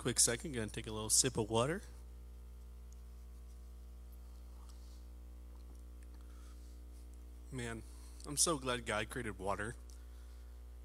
quick 0.00 0.18
second. 0.18 0.54
Gonna 0.54 0.66
take 0.66 0.86
a 0.86 0.92
little 0.92 1.10
sip 1.10 1.36
of 1.36 1.50
water. 1.50 1.82
Man, 7.52 7.82
I'm 8.26 8.38
so 8.38 8.56
glad 8.56 8.86
God 8.86 9.10
created 9.10 9.38
water. 9.38 9.74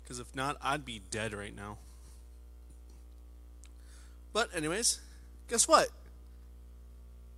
Because 0.03 0.19
if 0.19 0.35
not, 0.35 0.57
I'd 0.61 0.83
be 0.83 1.01
dead 1.11 1.33
right 1.33 1.55
now. 1.55 1.77
But, 4.33 4.53
anyways, 4.53 4.99
guess 5.47 5.65
what? 5.65 5.87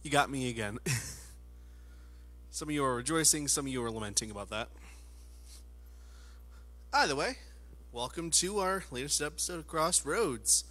You 0.02 0.09
got 0.09 0.32
me 0.32 0.50
again. 0.50 0.80
some 2.50 2.70
of 2.70 2.73
you 2.73 2.84
are 2.84 2.96
rejoicing, 2.96 3.48
some 3.48 3.68
of 3.68 3.71
you 3.71 3.84
are 3.84 3.91
lamenting 3.91 4.32
about 4.32 4.50
that. 4.50 4.70
Either 6.91 7.16
way, 7.16 7.38
welcome 7.91 8.32
to 8.32 8.57
our 8.57 8.84
latest 8.89 9.21
episode 9.21 9.59
of 9.59 9.68
Crossed 9.68 10.05
Roads. 10.05 10.64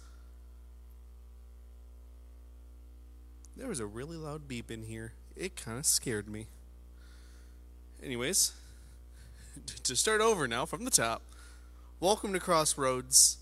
There 3.57 3.67
was 3.67 3.79
a 3.79 3.87
really 3.87 4.17
loud 4.17 4.47
beep 4.47 4.69
in 4.69 4.83
here. 4.83 5.13
It 5.35 5.55
kind 5.55 5.79
of 5.79 5.85
scared 5.87 6.29
me. 6.29 6.45
Anyways, 8.03 8.53
to 9.83 9.95
start 9.95 10.21
over 10.21 10.47
now 10.47 10.67
from 10.67 10.85
the 10.85 10.91
top, 10.91 11.23
welcome 11.99 12.33
to 12.33 12.39
Crossed 12.39 12.77
Roads. 12.77 13.37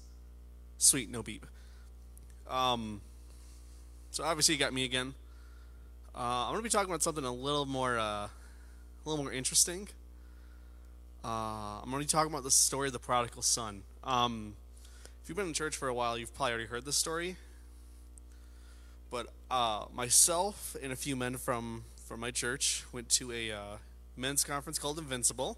Sweet, 0.77 1.09
no 1.09 1.21
beep. 1.21 1.45
Um, 2.49 3.01
so 4.09 4.23
obviously 4.23 4.55
you 4.55 4.59
got 4.59 4.73
me 4.73 4.85
again. 4.85 5.15
Uh, 6.15 6.45
I'm 6.47 6.53
gonna 6.53 6.63
be 6.63 6.69
talking 6.69 6.89
about 6.89 7.03
something 7.03 7.25
a 7.25 7.33
little 7.33 7.65
more, 7.65 7.99
uh, 7.99 8.27
a 8.27 8.29
little 9.03 9.21
more 9.21 9.33
interesting. 9.33 9.89
Uh, 11.25 11.81
I'm 11.83 11.91
gonna 11.91 11.99
be 11.99 12.05
talking 12.05 12.31
about 12.31 12.45
the 12.45 12.51
story 12.51 12.87
of 12.87 12.93
the 12.93 12.99
prodigal 12.99 13.41
son. 13.41 13.83
Um, 14.01 14.55
if 15.21 15.27
you've 15.27 15.35
been 15.35 15.47
in 15.47 15.53
church 15.53 15.75
for 15.75 15.89
a 15.89 15.93
while, 15.93 16.17
you've 16.17 16.33
probably 16.33 16.53
already 16.53 16.69
heard 16.69 16.85
this 16.85 16.95
story. 16.95 17.35
But 19.09 19.27
uh, 19.49 19.85
myself 19.93 20.75
and 20.81 20.91
a 20.91 20.95
few 20.95 21.15
men 21.15 21.37
from 21.37 21.83
from 22.05 22.19
my 22.19 22.29
church 22.29 22.83
went 22.91 23.09
to 23.09 23.31
a 23.31 23.51
uh, 23.51 23.77
men's 24.15 24.43
conference 24.43 24.77
called 24.77 24.99
Invincible. 24.99 25.57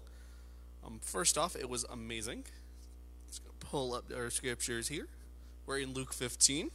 Um, 0.84 0.98
first 1.02 1.36
off, 1.36 1.54
it 1.54 1.68
was 1.68 1.84
amazing. 1.90 2.44
Let's 3.26 3.40
pull 3.60 3.94
up 3.94 4.04
our 4.16 4.30
scriptures 4.30 4.88
here. 4.88 5.08
We're 5.66 5.78
in 5.80 5.92
Luke 5.92 6.14
15. 6.14 6.70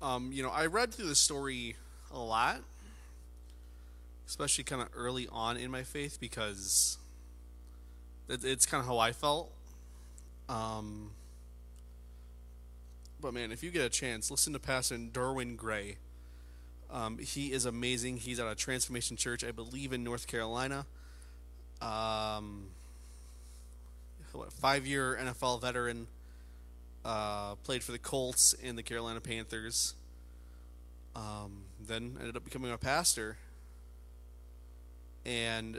Um, 0.00 0.32
you 0.32 0.42
know, 0.42 0.50
I 0.50 0.66
read 0.66 0.92
through 0.92 1.06
the 1.06 1.14
story 1.14 1.76
a 2.10 2.18
lot, 2.18 2.62
especially 4.26 4.64
kind 4.64 4.82
of 4.82 4.88
early 4.96 5.28
on 5.30 5.56
in 5.56 5.70
my 5.70 5.84
faith 5.84 6.18
because 6.20 6.98
it, 8.28 8.44
it's 8.44 8.66
kind 8.66 8.80
of 8.80 8.88
how 8.88 8.98
I 8.98 9.12
felt. 9.12 9.52
Um, 10.48 11.12
but 13.22 13.32
man, 13.32 13.52
if 13.52 13.62
you 13.62 13.70
get 13.70 13.84
a 13.86 13.88
chance, 13.88 14.30
listen 14.30 14.52
to 14.52 14.58
Pastor 14.58 14.98
Derwin 14.98 15.56
Gray. 15.56 15.96
Um, 16.90 17.18
he 17.18 17.52
is 17.52 17.64
amazing. 17.64 18.18
He's 18.18 18.38
at 18.38 18.46
a 18.46 18.54
Transformation 18.54 19.16
Church, 19.16 19.44
I 19.44 19.52
believe, 19.52 19.92
in 19.92 20.04
North 20.04 20.26
Carolina. 20.26 20.84
Um, 21.80 22.66
five-year 24.50 25.18
NFL 25.22 25.62
veteran. 25.62 26.08
Uh, 27.04 27.54
played 27.56 27.82
for 27.82 27.92
the 27.92 27.98
Colts 27.98 28.54
and 28.62 28.76
the 28.76 28.82
Carolina 28.82 29.20
Panthers. 29.20 29.94
Um, 31.16 31.64
then 31.80 32.16
ended 32.18 32.36
up 32.36 32.44
becoming 32.44 32.72
a 32.72 32.78
pastor. 32.78 33.38
And 35.24 35.78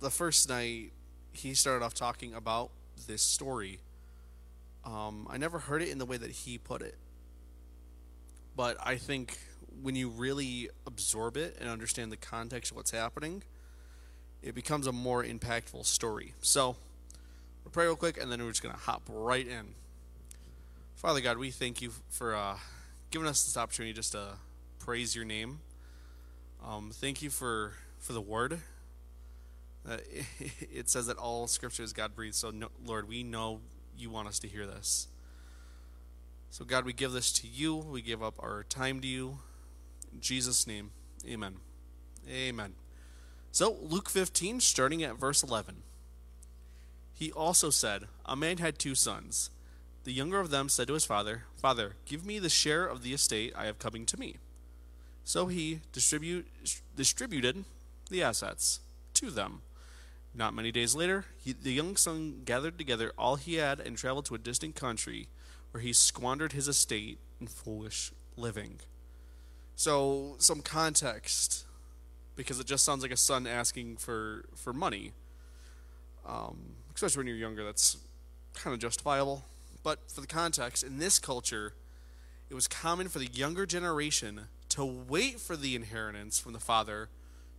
the 0.00 0.10
first 0.10 0.48
night, 0.48 0.92
he 1.32 1.54
started 1.54 1.84
off 1.84 1.94
talking 1.94 2.34
about 2.34 2.70
this 3.06 3.22
story. 3.22 3.78
Um, 4.84 5.26
I 5.30 5.36
never 5.36 5.58
heard 5.58 5.82
it 5.82 5.88
in 5.88 5.98
the 5.98 6.06
way 6.06 6.16
that 6.16 6.30
he 6.30 6.58
put 6.58 6.82
it. 6.82 6.96
But 8.56 8.76
I 8.82 8.96
think 8.96 9.38
when 9.82 9.94
you 9.94 10.08
really 10.08 10.68
absorb 10.86 11.36
it 11.36 11.56
and 11.60 11.68
understand 11.68 12.12
the 12.12 12.16
context 12.16 12.72
of 12.72 12.76
what's 12.76 12.90
happening, 12.90 13.42
it 14.42 14.54
becomes 14.54 14.86
a 14.86 14.92
more 14.92 15.22
impactful 15.24 15.84
story. 15.84 16.34
So, 16.40 16.76
we'll 17.64 17.72
pray 17.72 17.86
real 17.86 17.96
quick, 17.96 18.20
and 18.20 18.30
then 18.30 18.42
we're 18.42 18.50
just 18.50 18.62
going 18.62 18.74
to 18.74 18.80
hop 18.80 19.02
right 19.08 19.46
in. 19.46 19.74
Father 20.96 21.20
God, 21.20 21.38
we 21.38 21.50
thank 21.50 21.80
you 21.80 21.92
for 22.08 22.34
uh, 22.34 22.56
giving 23.10 23.28
us 23.28 23.44
this 23.44 23.56
opportunity 23.56 23.92
just 23.92 24.12
to 24.12 24.34
praise 24.78 25.14
your 25.14 25.24
name. 25.24 25.60
Um, 26.66 26.90
thank 26.92 27.22
you 27.22 27.30
for, 27.30 27.72
for 27.98 28.12
the 28.12 28.20
word. 28.20 28.60
Uh, 29.88 29.98
it, 30.10 30.50
it 30.72 30.90
says 30.90 31.06
that 31.06 31.16
all 31.16 31.46
scripture 31.46 31.82
is 31.82 31.92
God 31.92 32.14
breathed. 32.14 32.34
So, 32.34 32.50
no, 32.50 32.68
Lord, 32.84 33.08
we 33.08 33.22
know 33.22 33.60
you 34.00 34.10
want 34.10 34.28
us 34.28 34.38
to 34.40 34.48
hear 34.48 34.66
this. 34.66 35.08
So, 36.50 36.64
God, 36.64 36.84
we 36.84 36.92
give 36.92 37.12
this 37.12 37.32
to 37.32 37.46
you. 37.46 37.76
We 37.76 38.02
give 38.02 38.22
up 38.22 38.34
our 38.40 38.64
time 38.64 39.00
to 39.00 39.06
you. 39.06 39.38
In 40.12 40.20
Jesus' 40.20 40.66
name, 40.66 40.90
amen. 41.28 41.56
Amen. 42.28 42.74
So, 43.52 43.76
Luke 43.80 44.10
15, 44.10 44.60
starting 44.60 45.02
at 45.02 45.16
verse 45.16 45.42
11. 45.42 45.82
He 47.14 47.30
also 47.32 47.70
said, 47.70 48.04
A 48.24 48.34
man 48.34 48.58
had 48.58 48.78
two 48.78 48.94
sons. 48.94 49.50
The 50.04 50.12
younger 50.12 50.40
of 50.40 50.50
them 50.50 50.68
said 50.68 50.88
to 50.88 50.94
his 50.94 51.04
father, 51.04 51.44
Father, 51.56 51.96
give 52.06 52.24
me 52.24 52.38
the 52.38 52.48
share 52.48 52.86
of 52.86 53.02
the 53.02 53.12
estate 53.12 53.52
I 53.56 53.66
have 53.66 53.78
coming 53.78 54.06
to 54.06 54.18
me. 54.18 54.36
So 55.24 55.46
he 55.46 55.80
distribute, 55.92 56.46
distributed 56.96 57.64
the 58.08 58.22
assets 58.22 58.80
to 59.14 59.30
them. 59.30 59.60
Not 60.34 60.54
many 60.54 60.70
days 60.70 60.94
later, 60.94 61.24
he, 61.36 61.52
the 61.52 61.72
young 61.72 61.96
son 61.96 62.42
gathered 62.44 62.78
together 62.78 63.12
all 63.18 63.36
he 63.36 63.54
had 63.56 63.80
and 63.80 63.96
traveled 63.96 64.26
to 64.26 64.34
a 64.34 64.38
distant 64.38 64.76
country 64.76 65.28
where 65.72 65.82
he 65.82 65.92
squandered 65.92 66.52
his 66.52 66.68
estate 66.68 67.18
in 67.40 67.46
foolish 67.46 68.12
living. 68.36 68.80
So, 69.76 70.36
some 70.38 70.60
context, 70.60 71.64
because 72.36 72.60
it 72.60 72.66
just 72.66 72.84
sounds 72.84 73.02
like 73.02 73.12
a 73.12 73.16
son 73.16 73.46
asking 73.46 73.96
for, 73.96 74.44
for 74.54 74.72
money. 74.72 75.12
Um, 76.26 76.74
especially 76.94 77.20
when 77.20 77.26
you're 77.28 77.36
younger, 77.36 77.64
that's 77.64 77.96
kind 78.54 78.74
of 78.74 78.80
justifiable. 78.80 79.44
But 79.82 79.98
for 80.10 80.20
the 80.20 80.26
context, 80.26 80.84
in 80.84 80.98
this 80.98 81.18
culture, 81.18 81.74
it 82.50 82.54
was 82.54 82.68
common 82.68 83.08
for 83.08 83.18
the 83.18 83.26
younger 83.26 83.64
generation 83.64 84.42
to 84.70 84.84
wait 84.84 85.40
for 85.40 85.56
the 85.56 85.74
inheritance 85.74 86.38
from 86.38 86.52
the 86.52 86.60
father 86.60 87.08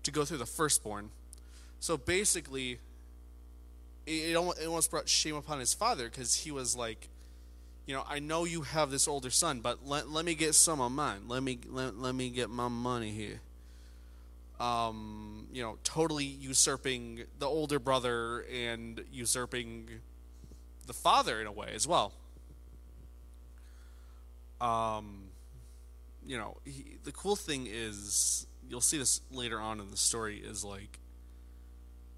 to 0.04 0.12
go 0.12 0.26
through 0.26 0.38
the 0.38 0.46
firstborn. 0.46 1.10
So 1.82 1.98
basically, 1.98 2.80
it 4.06 4.36
almost 4.36 4.92
brought 4.92 5.10
shame 5.10 5.36
upon 5.36 5.60
his 5.60 5.74
father 5.74 6.06
because 6.06 6.36
he 6.36 6.52
was 6.52 6.76
like, 6.76 7.10
you 7.88 7.96
know, 7.96 8.04
I 8.08 8.20
know 8.20 8.46
you 8.46 8.62
have 8.62 8.92
this 8.92 9.08
older 9.08 9.32
son, 9.32 9.62
but 9.62 9.80
let, 9.86 10.08
let 10.08 10.24
me 10.24 10.36
get 10.36 10.54
some 10.54 10.80
of 10.80 10.92
mine. 10.92 11.24
Let 11.28 11.42
me 11.42 11.58
let, 11.68 11.98
let 11.98 12.14
me 12.14 12.30
get 12.30 12.52
my 12.52 12.68
money 12.68 13.10
here. 13.10 13.42
Um, 14.60 15.48
you 15.52 15.64
know, 15.64 15.80
totally 15.84 16.24
usurping 16.24 17.24
the 17.40 17.48
older 17.48 17.80
brother 17.80 18.46
and 18.54 19.04
usurping 19.12 19.90
the 20.86 20.94
father 20.94 21.42
in 21.42 21.48
a 21.48 21.52
way 21.52 21.72
as 21.74 21.88
well. 21.88 22.14
Um, 24.62 25.24
you 26.24 26.38
know, 26.38 26.58
he, 26.64 26.98
the 27.04 27.12
cool 27.12 27.36
thing 27.36 27.68
is 27.68 28.46
you'll 28.70 28.82
see 28.82 29.00
this 29.00 29.22
later 29.32 29.60
on 29.60 29.80
in 29.80 29.90
the 29.90 29.98
story 29.98 30.38
is 30.38 30.64
like, 30.64 31.00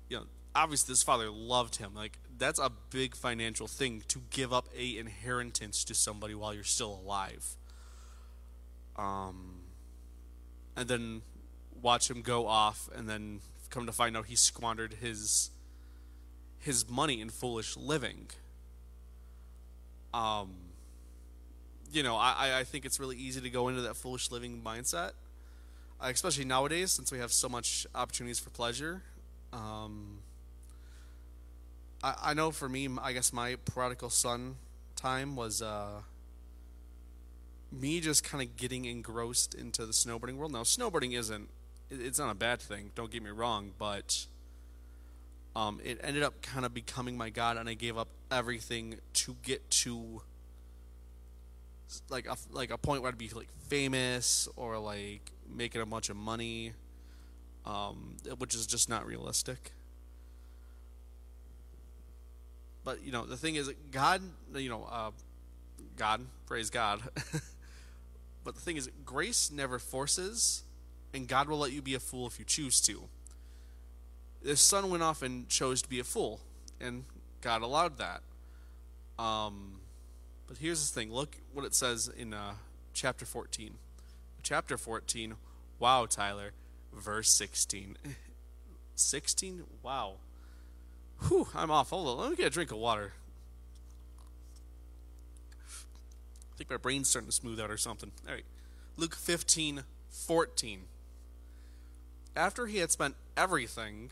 you 0.09 0.17
know, 0.17 0.25
obviously 0.55 0.91
this 0.91 1.03
father 1.03 1.29
loved 1.29 1.77
him. 1.77 1.93
Like 1.95 2.19
that's 2.37 2.59
a 2.59 2.71
big 2.89 3.15
financial 3.15 3.67
thing 3.67 4.03
to 4.09 4.21
give 4.29 4.53
up 4.53 4.67
a 4.77 4.97
inheritance 4.97 5.83
to 5.85 5.93
somebody 5.93 6.35
while 6.35 6.53
you're 6.53 6.63
still 6.63 6.99
alive. 7.03 7.55
Um, 8.95 9.61
and 10.75 10.87
then 10.87 11.21
watch 11.81 12.09
him 12.09 12.21
go 12.21 12.47
off, 12.47 12.89
and 12.95 13.09
then 13.09 13.41
come 13.69 13.85
to 13.85 13.91
find 13.91 14.15
out 14.15 14.27
he 14.27 14.35
squandered 14.35 14.95
his 15.01 15.49
his 16.59 16.89
money 16.89 17.19
in 17.21 17.29
foolish 17.29 17.75
living. 17.75 18.27
Um, 20.13 20.53
you 21.91 22.03
know, 22.03 22.15
I, 22.15 22.59
I 22.59 22.63
think 22.63 22.85
it's 22.85 22.99
really 22.99 23.17
easy 23.17 23.41
to 23.41 23.49
go 23.49 23.67
into 23.67 23.81
that 23.81 23.95
foolish 23.95 24.31
living 24.31 24.61
mindset, 24.63 25.11
uh, 25.99 26.07
especially 26.07 26.45
nowadays 26.45 26.91
since 26.91 27.11
we 27.11 27.19
have 27.19 27.33
so 27.33 27.49
much 27.49 27.85
opportunities 27.93 28.39
for 28.39 28.49
pleasure. 28.51 29.01
Um, 29.53 30.19
I, 32.03 32.15
I 32.23 32.33
know 32.33 32.51
for 32.51 32.67
me, 32.67 32.89
I 33.01 33.13
guess 33.13 33.31
my 33.31 33.55
prodigal 33.55 34.09
son 34.09 34.55
time 34.95 35.35
was 35.35 35.61
uh, 35.61 36.01
me 37.71 37.99
just 37.99 38.23
kind 38.23 38.41
of 38.41 38.57
getting 38.57 38.85
engrossed 38.85 39.53
into 39.53 39.85
the 39.85 39.93
snowboarding 39.93 40.35
world. 40.35 40.51
Now, 40.51 40.63
snowboarding 40.63 41.17
isn't, 41.17 41.49
it's 41.89 42.19
not 42.19 42.31
a 42.31 42.35
bad 42.35 42.59
thing, 42.59 42.91
don't 42.95 43.11
get 43.11 43.21
me 43.23 43.29
wrong, 43.29 43.71
but 43.77 44.25
um, 45.55 45.79
it 45.83 45.99
ended 46.03 46.23
up 46.23 46.41
kind 46.41 46.65
of 46.65 46.73
becoming 46.73 47.15
my 47.15 47.29
God, 47.29 47.57
and 47.57 47.69
I 47.69 47.75
gave 47.75 47.97
up 47.97 48.09
everything 48.31 48.95
to 49.13 49.35
get 49.43 49.69
to 49.69 50.21
like 52.09 52.27
a, 52.27 52.35
like 52.51 52.71
a 52.71 52.77
point 52.77 53.03
where 53.03 53.11
I'd 53.11 53.17
be 53.17 53.29
like 53.29 53.51
famous 53.67 54.47
or 54.55 54.79
like 54.79 55.31
making 55.47 55.81
a 55.81 55.85
bunch 55.85 56.09
of 56.09 56.15
money, 56.15 56.73
um, 57.65 58.17
which 58.37 58.55
is 58.55 58.67
just 58.67 58.89
not 58.89 59.05
realistic. 59.05 59.71
But 62.83 63.03
you 63.03 63.11
know 63.11 63.25
the 63.25 63.37
thing 63.37 63.55
is, 63.55 63.71
God, 63.91 64.21
you 64.53 64.69
know, 64.69 64.87
uh, 64.91 65.11
God, 65.95 66.25
praise 66.45 66.69
God. 66.69 67.01
but 68.43 68.55
the 68.55 68.61
thing 68.61 68.77
is, 68.77 68.89
grace 69.05 69.51
never 69.51 69.79
forces, 69.79 70.63
and 71.13 71.27
God 71.27 71.47
will 71.47 71.59
let 71.59 71.71
you 71.71 71.81
be 71.81 71.95
a 71.95 71.99
fool 71.99 72.27
if 72.27 72.39
you 72.39 72.45
choose 72.45 72.81
to. 72.81 73.03
This 74.41 74.59
son 74.59 74.89
went 74.89 75.03
off 75.03 75.21
and 75.21 75.47
chose 75.47 75.81
to 75.81 75.89
be 75.89 75.99
a 75.99 76.03
fool, 76.03 76.41
and 76.81 77.05
God 77.41 77.61
allowed 77.61 77.97
that. 77.99 78.21
Um, 79.17 79.79
but 80.47 80.57
here's 80.57 80.89
the 80.89 80.99
thing 80.99 81.11
look 81.11 81.37
what 81.53 81.65
it 81.65 81.73
says 81.73 82.09
in 82.15 82.33
uh, 82.33 82.53
chapter 82.93 83.25
14. 83.25 83.75
Chapter 84.41 84.77
14, 84.77 85.35
wow, 85.79 86.05
Tyler, 86.05 86.51
verse 86.95 87.29
16. 87.31 87.97
16? 88.95 89.63
Wow. 89.81 90.15
Whew, 91.27 91.47
I'm 91.55 91.71
off. 91.71 91.89
Hold 91.89 92.07
on, 92.07 92.17
let 92.17 92.29
me 92.31 92.35
get 92.35 92.47
a 92.47 92.49
drink 92.49 92.71
of 92.71 92.77
water. 92.77 93.13
I 96.53 96.57
think 96.57 96.69
my 96.69 96.77
brain's 96.77 97.09
starting 97.09 97.29
to 97.29 97.35
smooth 97.35 97.59
out 97.59 97.71
or 97.71 97.77
something. 97.77 98.11
All 98.27 98.33
right. 98.33 98.45
Luke 98.95 99.15
15, 99.15 99.83
14. 100.09 100.81
After 102.35 102.67
he 102.67 102.77
had 102.77 102.91
spent 102.91 103.15
everything, 103.35 104.11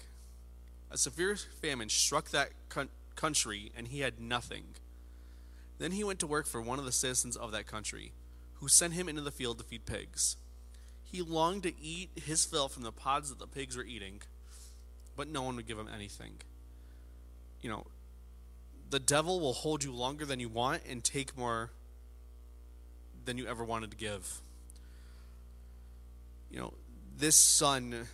a 0.90 0.98
severe 0.98 1.36
famine 1.36 1.90
struck 1.90 2.30
that 2.30 2.50
country, 3.16 3.72
and 3.78 3.88
he 3.88 4.00
had 4.02 4.20
nothing. 4.20 4.64
Then 5.78 5.92
he 5.92 6.04
went 6.04 6.20
to 6.20 6.28
work 6.28 6.48
for 6.48 6.62
one 6.62 6.80
of 6.80 6.86
the 6.86 6.92
citizens 6.92 7.36
of 7.36 7.52
that 7.52 7.68
country, 7.68 8.12
who 8.56 8.68
sent 8.68 8.94
him 8.94 9.08
into 9.08 9.22
the 9.22 9.32
field 9.32 9.58
to 9.60 9.64
feed 9.64 9.86
pigs. 9.86 10.38
He 11.12 11.22
longed 11.22 11.64
to 11.64 11.74
eat 11.82 12.10
his 12.16 12.46
fill 12.46 12.70
from 12.70 12.84
the 12.84 12.92
pods 12.92 13.30
that 13.30 13.40
the 13.40 13.48
pigs 13.48 13.76
were 13.76 13.84
eating, 13.84 14.22
but 15.16 15.28
no 15.28 15.42
one 15.42 15.58
would 15.58 15.68
give 15.68 15.78
him 15.78 15.90
anything. 15.94 16.34
You 17.62 17.70
know, 17.70 17.88
the 18.90 19.00
devil 19.00 19.40
will 19.40 19.54
hold 19.54 19.84
you 19.84 19.92
longer 19.92 20.26
than 20.26 20.40
you 20.40 20.50
want 20.50 20.84
and 20.90 21.04
take 21.04 21.38
more 21.38 21.72
than 23.26 23.38
you 23.38 23.46
ever 23.46 23.64
wanted 23.64 23.92
to 23.92 23.98
give. 23.98 24.42
You 26.50 26.60
know, 26.60 26.74
this 27.18 27.36
son 27.36 28.08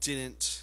didn't 0.00 0.62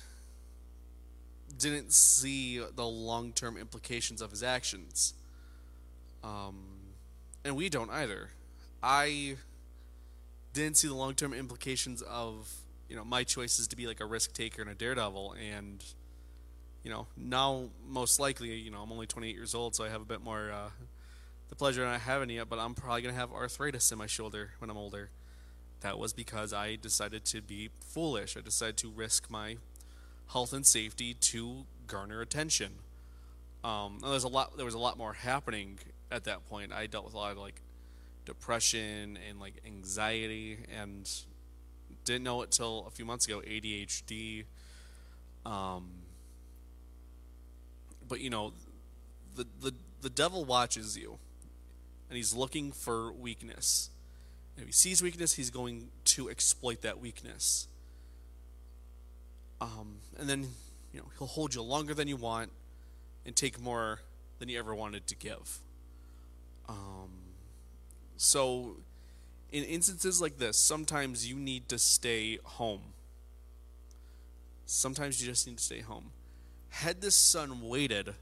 didn't 1.57 1.94
see 1.94 2.59
the 2.59 2.86
long-term 2.86 3.57
implications 3.57 4.21
of 4.21 4.31
his 4.31 4.42
actions. 4.42 5.13
Um, 6.24 6.63
and 7.45 7.56
we 7.56 7.69
don't 7.69 7.92
either. 7.92 8.30
I 8.81 9.36
didn't 10.53 10.77
see 10.77 10.88
the 10.88 10.94
long-term 10.94 11.33
implications 11.33 12.01
of 12.03 12.53
you 12.88 12.95
know 12.95 13.03
my 13.03 13.23
choices 13.23 13.67
to 13.67 13.75
be 13.75 13.88
like 13.88 14.00
a 14.00 14.05
risk 14.05 14.33
taker 14.33 14.61
and 14.61 14.69
a 14.69 14.75
daredevil 14.75 15.35
and 15.51 15.83
you 16.83 16.91
know 16.91 17.07
now 17.17 17.69
most 17.88 18.19
likely 18.19 18.53
you 18.53 18.69
know 18.69 18.79
i'm 18.79 18.91
only 18.91 19.07
28 19.07 19.33
years 19.33 19.55
old 19.55 19.73
so 19.73 19.83
i 19.83 19.89
have 19.89 20.01
a 20.01 20.05
bit 20.05 20.21
more 20.21 20.51
uh, 20.51 20.69
the 21.53 21.57
pleasure 21.57 21.83
of 21.83 21.91
not 21.91 22.01
having 22.01 22.31
it 22.31 22.33
yet, 22.33 22.50
but 22.50 22.57
I'm 22.57 22.73
probably 22.73 23.03
going 23.03 23.13
to 23.13 23.19
have 23.19 23.31
arthritis 23.31 23.91
in 23.91 24.00
my 24.00 24.07
shoulder 24.07 24.53
when 24.57 24.71
I'm 24.71 24.77
older. 24.77 25.11
That 25.81 26.00
was 26.00 26.11
because 26.11 26.51
I 26.51 26.77
decided 26.77 27.25
to 27.25 27.44
be 27.44 27.69
foolish. 27.79 28.35
I 28.35 28.41
decided 28.41 28.77
to 28.77 28.89
risk 28.89 29.29
my 29.29 29.57
health 30.31 30.51
and 30.51 30.65
safety 30.65 31.13
to 31.13 31.65
garner 31.85 32.21
attention. 32.21 32.71
Um, 33.63 33.99
there's 34.01 34.23
a 34.23 34.29
lot. 34.29 34.57
There 34.57 34.65
was 34.65 34.73
a 34.73 34.79
lot 34.79 34.97
more 34.97 35.13
happening 35.13 35.77
at 36.11 36.23
that 36.23 36.44
point. 36.47 36.73
I 36.73 36.88
dealt 36.88 37.06
with 37.06 37.13
a 37.13 37.17
lot 37.17 37.33
of 37.33 37.38
like 37.38 37.61
depression 38.25 39.17
and 39.29 39.39
like 39.39 39.55
anxiety, 39.65 40.59
and 40.79 41.09
didn't 42.05 42.23
know 42.23 42.41
it 42.41 42.51
till 42.51 42.85
a 42.87 42.91
few 42.91 43.05
months 43.05 43.25
ago. 43.25 43.41
ADHD. 43.45 44.45
Um, 45.45 45.89
but 48.07 48.21
you 48.21 48.29
know, 48.29 48.53
the 49.35 49.45
the 49.61 49.73
the 50.01 50.09
devil 50.09 50.45
watches 50.45 50.97
you 50.97 51.19
and 52.13 52.17
he's 52.17 52.35
looking 52.35 52.71
for 52.71 53.11
weakness. 53.11 53.89
And 54.55 54.61
if 54.61 54.67
he 54.67 54.71
sees 54.71 55.01
weakness, 55.01 55.33
he's 55.33 55.49
going 55.49 55.89
to 56.05 56.29
exploit 56.29 56.83
that 56.83 56.99
weakness. 56.99 57.67
Um, 59.59 59.95
and 60.19 60.29
then, 60.29 60.49
you 60.93 60.99
know, 60.99 61.05
he'll 61.17 61.25
hold 61.25 61.55
you 61.55 61.63
longer 61.63 61.95
than 61.95 62.07
you 62.07 62.15
want 62.15 62.51
and 63.25 63.35
take 63.35 63.59
more 63.59 64.01
than 64.37 64.47
you 64.47 64.59
ever 64.59 64.75
wanted 64.75 65.07
to 65.07 65.15
give. 65.15 65.59
Um, 66.69 67.09
so, 68.18 68.77
in 69.51 69.63
instances 69.63 70.21
like 70.21 70.38
this, 70.38 70.57
sometimes 70.57 71.30
you 71.30 71.36
need 71.36 71.69
to 71.69 71.77
stay 71.77 72.39
home. 72.44 72.81
Sometimes 74.65 75.21
you 75.21 75.27
just 75.27 75.45
need 75.48 75.57
to 75.57 75.63
stay 75.63 75.81
home. 75.81 76.12
Had 76.69 77.01
this 77.01 77.15
son 77.15 77.68
waited 77.68 78.15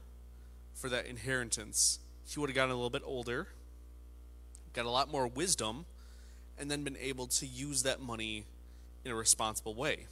for 0.74 0.88
that 0.88 1.06
inheritance, 1.06 1.98
he 2.26 2.40
would 2.40 2.50
have 2.50 2.56
gotten 2.56 2.70
a 2.70 2.74
little 2.74 2.90
bit 2.90 3.02
older 3.04 3.48
got 4.72 4.86
a 4.86 4.90
lot 4.90 5.10
more 5.10 5.26
wisdom, 5.26 5.84
and 6.58 6.70
then 6.70 6.84
been 6.84 6.96
able 7.00 7.26
to 7.26 7.46
use 7.46 7.82
that 7.82 8.00
money 8.00 8.44
in 9.04 9.10
a 9.10 9.14
responsible 9.14 9.74
way. 9.74 10.06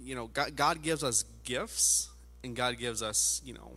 You 0.00 0.14
know, 0.14 0.26
God, 0.26 0.82
gives 0.82 1.02
us 1.02 1.24
gifts, 1.44 2.10
and 2.42 2.54
God 2.54 2.78
gives 2.78 3.02
us, 3.02 3.40
you 3.44 3.54
know, 3.54 3.72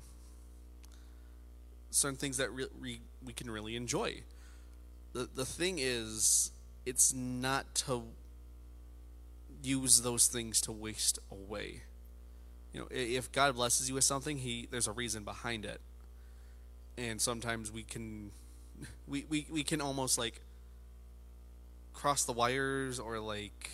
certain 1.90 2.18
things 2.18 2.38
that 2.38 2.52
re- 2.52 2.68
re- 2.80 3.00
we 3.24 3.34
can 3.34 3.50
really 3.50 3.76
enjoy. 3.76 4.22
The, 5.14 5.30
the 5.34 5.46
thing 5.46 5.78
is, 5.80 6.52
it's 6.86 7.14
not 7.14 7.74
to 7.76 8.04
use 9.64 10.02
those 10.02 10.28
things 10.28 10.62
to 10.62 10.72
waste 10.72 11.20
away. 11.32 11.82
You 12.74 12.82
know, 12.82 12.88
if 12.92 13.32
God 13.32 13.56
blesses 13.56 13.90
you 13.90 13.96
with 13.96 14.04
something, 14.04 14.38
he 14.38 14.68
there's 14.70 14.88
a 14.88 14.92
reason 14.92 15.24
behind 15.24 15.66
it 15.66 15.82
and 16.98 17.22
sometimes 17.22 17.72
we 17.72 17.84
can 17.84 18.32
we, 19.08 19.26
we, 19.30 19.48
we 19.50 19.64
can 19.64 19.82
almost 19.82 20.18
like 20.18 20.42
cross 21.94 22.24
the 22.26 22.34
wires 22.34 23.00
or 23.00 23.20
like 23.20 23.70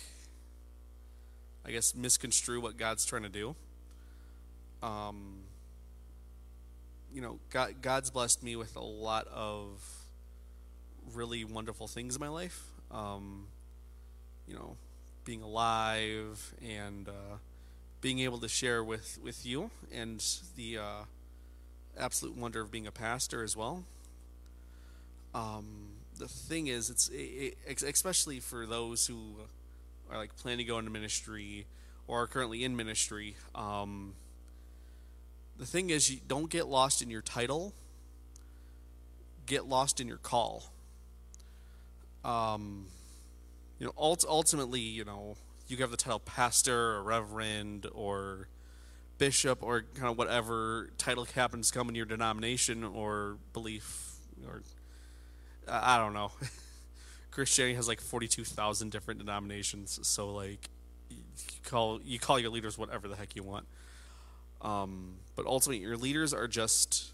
I 1.66 1.70
guess 1.70 1.94
misconstrue 1.94 2.60
what 2.60 2.76
God's 2.76 3.06
trying 3.06 3.22
to 3.22 3.30
do. 3.30 3.56
Um, 4.82 5.44
you 7.14 7.20
know, 7.20 7.38
God 7.50 7.76
God's 7.80 8.10
blessed 8.10 8.42
me 8.42 8.56
with 8.56 8.74
a 8.74 8.82
lot 8.82 9.28
of 9.28 9.80
really 11.14 11.44
wonderful 11.44 11.86
things 11.86 12.16
in 12.16 12.20
my 12.20 12.28
life. 12.28 12.64
Um, 12.90 13.46
you 14.48 14.54
know, 14.54 14.76
being 15.24 15.40
alive 15.40 16.54
and 16.62 17.08
uh, 17.08 17.36
being 18.00 18.18
able 18.18 18.38
to 18.38 18.48
share 18.48 18.82
with 18.82 19.18
with 19.22 19.46
you 19.46 19.70
and 19.92 20.24
the 20.56 20.78
uh, 20.78 21.04
absolute 21.96 22.36
wonder 22.36 22.60
of 22.60 22.72
being 22.72 22.86
a 22.86 22.92
pastor 22.92 23.44
as 23.44 23.56
well. 23.56 23.84
Um, 25.34 25.90
the 26.18 26.28
thing 26.28 26.66
is, 26.66 26.90
it's 26.90 27.08
it, 27.08 27.56
it, 27.66 27.82
especially 27.82 28.40
for 28.40 28.66
those 28.66 29.06
who 29.06 29.36
are 30.10 30.18
like 30.18 30.36
planning 30.36 30.58
to 30.58 30.64
go 30.64 30.78
into 30.78 30.90
ministry 30.90 31.66
or 32.08 32.22
are 32.22 32.26
currently 32.26 32.64
in 32.64 32.74
ministry. 32.74 33.36
Um, 33.54 34.14
the 35.58 35.66
thing 35.66 35.90
is, 35.90 36.10
you 36.10 36.20
don't 36.26 36.50
get 36.50 36.66
lost 36.66 37.02
in 37.02 37.10
your 37.10 37.22
title. 37.22 37.74
Get 39.46 39.66
lost 39.66 40.00
in 40.00 40.08
your 40.08 40.18
call. 40.18 40.64
Um, 42.24 42.86
you 43.78 43.86
know, 43.86 43.92
ultimately, 43.96 44.80
you 44.80 45.04
know, 45.04 45.36
you 45.68 45.76
have 45.78 45.90
the 45.90 45.96
title 45.96 46.20
pastor 46.20 46.94
or 46.94 47.02
reverend 47.02 47.86
or 47.94 48.48
bishop 49.18 49.62
or 49.62 49.84
kind 49.94 50.08
of 50.08 50.18
whatever 50.18 50.90
title 50.98 51.24
happens 51.24 51.70
to 51.70 51.78
come 51.78 51.88
in 51.88 51.94
your 51.94 52.06
denomination 52.06 52.82
or 52.82 53.36
belief 53.52 54.16
or 54.46 54.62
I 55.68 55.98
don't 55.98 56.12
know. 56.12 56.32
Christianity 57.30 57.74
has 57.74 57.88
like 57.88 58.00
42,000 58.00 58.90
different 58.90 59.18
denominations, 59.18 59.98
so 60.02 60.32
like 60.32 60.68
you 61.10 61.18
call 61.64 62.00
you 62.04 62.18
call 62.18 62.38
your 62.38 62.50
leaders 62.50 62.78
whatever 62.78 63.08
the 63.08 63.16
heck 63.16 63.34
you 63.34 63.42
want. 63.42 63.66
Um, 64.64 65.16
but 65.36 65.46
ultimately, 65.46 65.84
your 65.84 65.96
leaders 65.96 66.32
are 66.32 66.48
just 66.48 67.12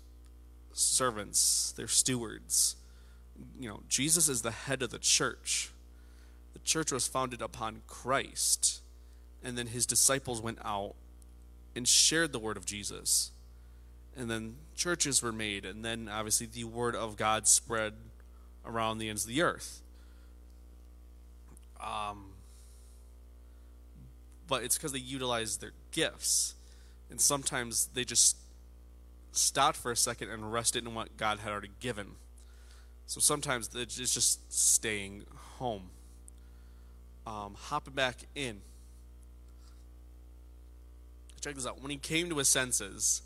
servants. 0.72 1.74
They're 1.76 1.88
stewards. 1.88 2.76
You 3.58 3.68
know, 3.68 3.82
Jesus 3.88 4.28
is 4.28 4.42
the 4.42 4.52
head 4.52 4.82
of 4.82 4.90
the 4.90 4.98
church. 4.98 5.70
The 6.52 6.60
church 6.60 6.92
was 6.92 7.08
founded 7.08 7.42
upon 7.42 7.82
Christ, 7.86 8.80
and 9.42 9.58
then 9.58 9.66
his 9.66 9.84
disciples 9.84 10.40
went 10.40 10.58
out 10.64 10.94
and 11.74 11.86
shared 11.86 12.32
the 12.32 12.38
word 12.38 12.56
of 12.56 12.66
Jesus. 12.66 13.32
And 14.16 14.30
then 14.30 14.56
churches 14.76 15.22
were 15.22 15.32
made, 15.32 15.64
and 15.64 15.84
then 15.84 16.08
obviously 16.08 16.46
the 16.46 16.64
word 16.64 16.94
of 16.94 17.16
God 17.16 17.46
spread 17.48 17.94
around 18.64 18.98
the 18.98 19.08
ends 19.08 19.24
of 19.24 19.28
the 19.28 19.42
earth. 19.42 19.82
Um, 21.80 22.26
but 24.46 24.62
it's 24.62 24.76
because 24.76 24.92
they 24.92 24.98
utilized 24.98 25.60
their 25.60 25.72
gifts. 25.92 26.54
And 27.10 27.20
sometimes 27.20 27.86
they 27.94 28.04
just 28.04 28.36
stopped 29.32 29.76
for 29.76 29.90
a 29.90 29.96
second 29.96 30.30
and 30.30 30.52
rested 30.52 30.84
in 30.84 30.94
what 30.94 31.16
God 31.16 31.40
had 31.40 31.50
already 31.50 31.70
given. 31.80 32.12
So 33.06 33.20
sometimes 33.20 33.70
it's 33.74 33.96
just 33.96 34.52
staying 34.52 35.24
home. 35.58 35.90
Um, 37.26 37.54
hopping 37.58 37.94
back 37.94 38.16
in 38.34 38.60
check 41.40 41.54
this 41.54 41.66
out. 41.66 41.80
When 41.80 41.90
he 41.90 41.96
came 41.96 42.28
to 42.28 42.36
his 42.36 42.50
senses, 42.50 43.22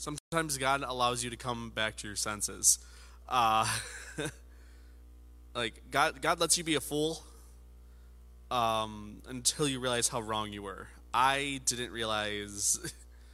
Sometimes 0.00 0.56
God 0.56 0.82
allows 0.82 1.22
you 1.22 1.28
to 1.28 1.36
come 1.36 1.68
back 1.68 1.96
to 1.96 2.06
your 2.06 2.16
senses. 2.16 2.78
Uh, 3.28 3.66
like 5.54 5.82
God, 5.90 6.22
God 6.22 6.40
lets 6.40 6.56
you 6.56 6.64
be 6.64 6.74
a 6.74 6.80
fool 6.80 7.22
um, 8.50 9.20
until 9.28 9.68
you 9.68 9.78
realize 9.78 10.08
how 10.08 10.22
wrong 10.22 10.54
you 10.54 10.62
were. 10.62 10.88
I 11.12 11.60
didn't 11.64 11.92
realize 11.92 12.78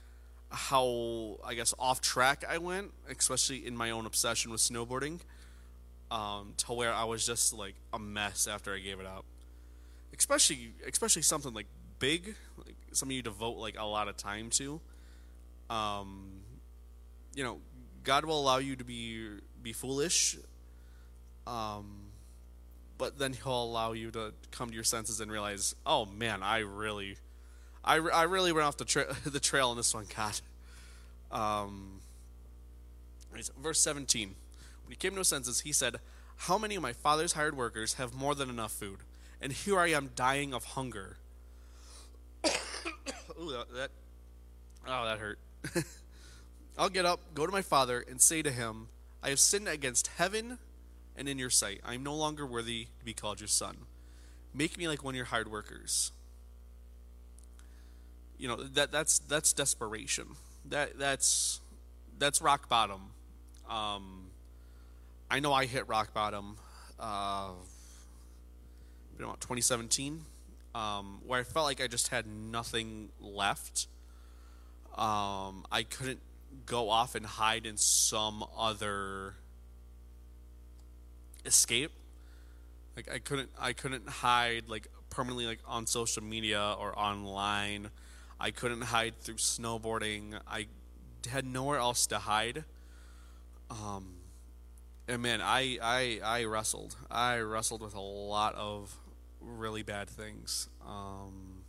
how, 0.51 1.39
I 1.45 1.55
guess, 1.55 1.75
off 1.79 2.01
track 2.01 2.45
I 2.49 2.59
went, 2.59 2.93
especially 3.09 3.67
in 3.67 3.77
my 3.77 3.91
own 3.91 4.07
obsession 4.07 4.51
with 4.51 4.61
snowboarding, 4.61 5.21
um, 6.11 6.55
to 6.59 6.73
where 6.73 6.93
I 6.93 7.05
was 7.05 7.27
just 7.27 7.53
like 7.53 7.75
a 7.93 7.99
mess 7.99 8.47
after 8.47 8.75
I 8.75 8.79
gave 8.79 9.01
it 9.01 9.07
up. 9.07 9.25
Especially, 10.17 10.73
especially 10.89 11.23
something 11.23 11.53
like 11.53 11.67
big, 11.99 12.35
like 12.57 12.77
something 12.93 13.15
you 13.15 13.23
devote 13.23 13.59
like 13.59 13.77
a 13.79 13.85
lot 13.85 14.09
of 14.09 14.17
time 14.17 14.51
to. 14.51 14.81
Um, 15.69 16.41
you 17.35 17.45
know, 17.45 17.59
God 18.03 18.25
will 18.25 18.41
allow 18.41 18.59
you 18.59 18.77
to 18.77 18.85
be 18.85 19.29
be 19.63 19.73
foolish. 19.73 20.37
Um, 21.47 22.07
but 22.99 23.19
then 23.19 23.33
he'll 23.33 23.65
allow 23.65 23.93
you 23.93 24.11
to 24.13 24.33
come 24.51 24.69
to 24.69 24.75
your 24.75 24.85
senses 24.85 25.21
and 25.21 25.31
realize, 25.31 25.75
oh 25.85 26.07
man, 26.07 26.43
I 26.43 26.59
really, 26.59 27.17
I, 27.87 27.97
I 27.97 28.23
really 28.25 28.53
went 28.53 28.67
off 28.67 28.77
the 28.77 28.85
tra- 28.85 29.15
the 29.25 29.41
trail 29.41 29.71
on 29.71 29.77
this 29.77 29.95
one, 29.95 30.07
God. 30.15 30.41
Um, 31.31 32.01
verse 33.59 33.81
seventeen, 33.81 34.35
when 34.85 34.91
he 34.91 34.97
came 34.97 35.13
to 35.13 35.19
his 35.19 35.29
senses, 35.29 35.61
he 35.61 35.73
said, 35.73 35.97
"How 36.37 36.59
many 36.59 36.75
of 36.75 36.83
my 36.83 36.93
father's 36.93 37.33
hired 37.33 37.57
workers 37.57 37.95
have 37.95 38.15
more 38.15 38.35
than 38.35 38.51
enough 38.51 38.73
food, 38.73 38.99
and 39.41 39.53
here 39.53 39.79
I 39.79 39.89
am 39.89 40.11
dying 40.15 40.53
of 40.53 40.65
hunger." 40.65 41.17
Ooh, 42.47 43.51
that, 43.51 43.73
that, 43.75 43.91
oh, 44.87 45.05
that 45.05 45.19
hurt. 45.19 45.39
I'll 46.79 46.91
get 46.91 47.07
up, 47.07 47.21
go 47.35 47.47
to 47.47 47.53
my 47.53 47.63
father, 47.63 48.05
and 48.09 48.21
say 48.21 48.43
to 48.43 48.51
him, 48.51 48.89
I 49.23 49.31
have 49.31 49.41
sinned 49.41 49.67
against 49.67 50.09
heaven 50.09 50.59
and 51.17 51.29
in 51.29 51.39
your 51.39 51.51
sight. 51.51 51.81
I 51.85 51.95
am 51.95 52.03
no 52.03 52.15
longer 52.15 52.47
worthy 52.47 52.89
to 52.99 53.05
be 53.05 53.15
called 53.15 53.41
your 53.41 53.49
son. 53.49 53.77
Make 54.53 54.77
me 54.77 54.87
like 54.87 55.03
one 55.03 55.15
of 55.15 55.17
your 55.17 55.27
hired 55.27 55.51
workers. 55.51 56.13
You 58.39 58.49
know 58.49 58.57
that 58.57 58.93
that's 58.93 59.19
that's 59.21 59.53
desperation. 59.53 60.27
That 60.69 60.99
that's 60.99 61.61
that's 62.19 62.41
rock 62.41 62.69
bottom. 62.69 63.11
Um, 63.69 64.31
I 65.31 65.41
know 65.41 65.53
I 65.53 65.67
hit 65.67 65.89
rock 65.89 66.13
bottom. 66.15 66.57
Uh, 66.99 67.51
you 69.19 69.25
know, 69.25 69.33
2017, 69.41 70.25
um, 70.75 71.21
where 71.27 71.41
I 71.41 71.43
felt 71.43 71.67
like 71.67 71.81
I 71.81 71.87
just 71.87 72.09
had 72.09 72.27
nothing 72.27 73.09
left. 73.21 73.87
Um, 74.97 75.65
I 75.73 75.85
couldn't 75.89 76.21
go 76.65 76.91
off 76.91 77.15
and 77.15 77.27
hide 77.27 77.67
in 77.67 77.77
some 77.77 78.45
other 78.57 79.35
escape. 81.45 81.93
Like 82.97 83.11
I 83.13 83.19
couldn't 83.19 83.51
I 83.59 83.73
couldn't 83.73 84.09
hide 84.09 84.65
like 84.69 84.89
permanently 85.11 85.47
like 85.47 85.61
on 85.67 85.87
social 85.87 86.23
media 86.23 86.75
or 86.79 86.99
online. 86.99 87.91
I 88.41 88.51
couldn't 88.51 88.83
hide 88.83 89.19
through 89.21 89.37
snowboarding. 89.37 90.39
I 90.47 90.67
had 91.31 91.47
nowhere 91.47 91.79
else 91.79 92.07
to 92.09 92.19
hide. 92.19 92.65
Um 93.71 94.15
and 95.09 95.23
man, 95.23 95.41
I 95.41 95.79
I 95.83 96.21
I 96.25 96.45
wrestled. 96.45 96.97
I 97.11 97.39
wrestled 97.39 97.81
with 97.81 97.95
a 97.95 98.01
lot 98.01 98.55
of 98.55 98.97
really 99.41 99.83
bad 99.83 100.09
things. 100.09 100.69
Um 100.87 101.65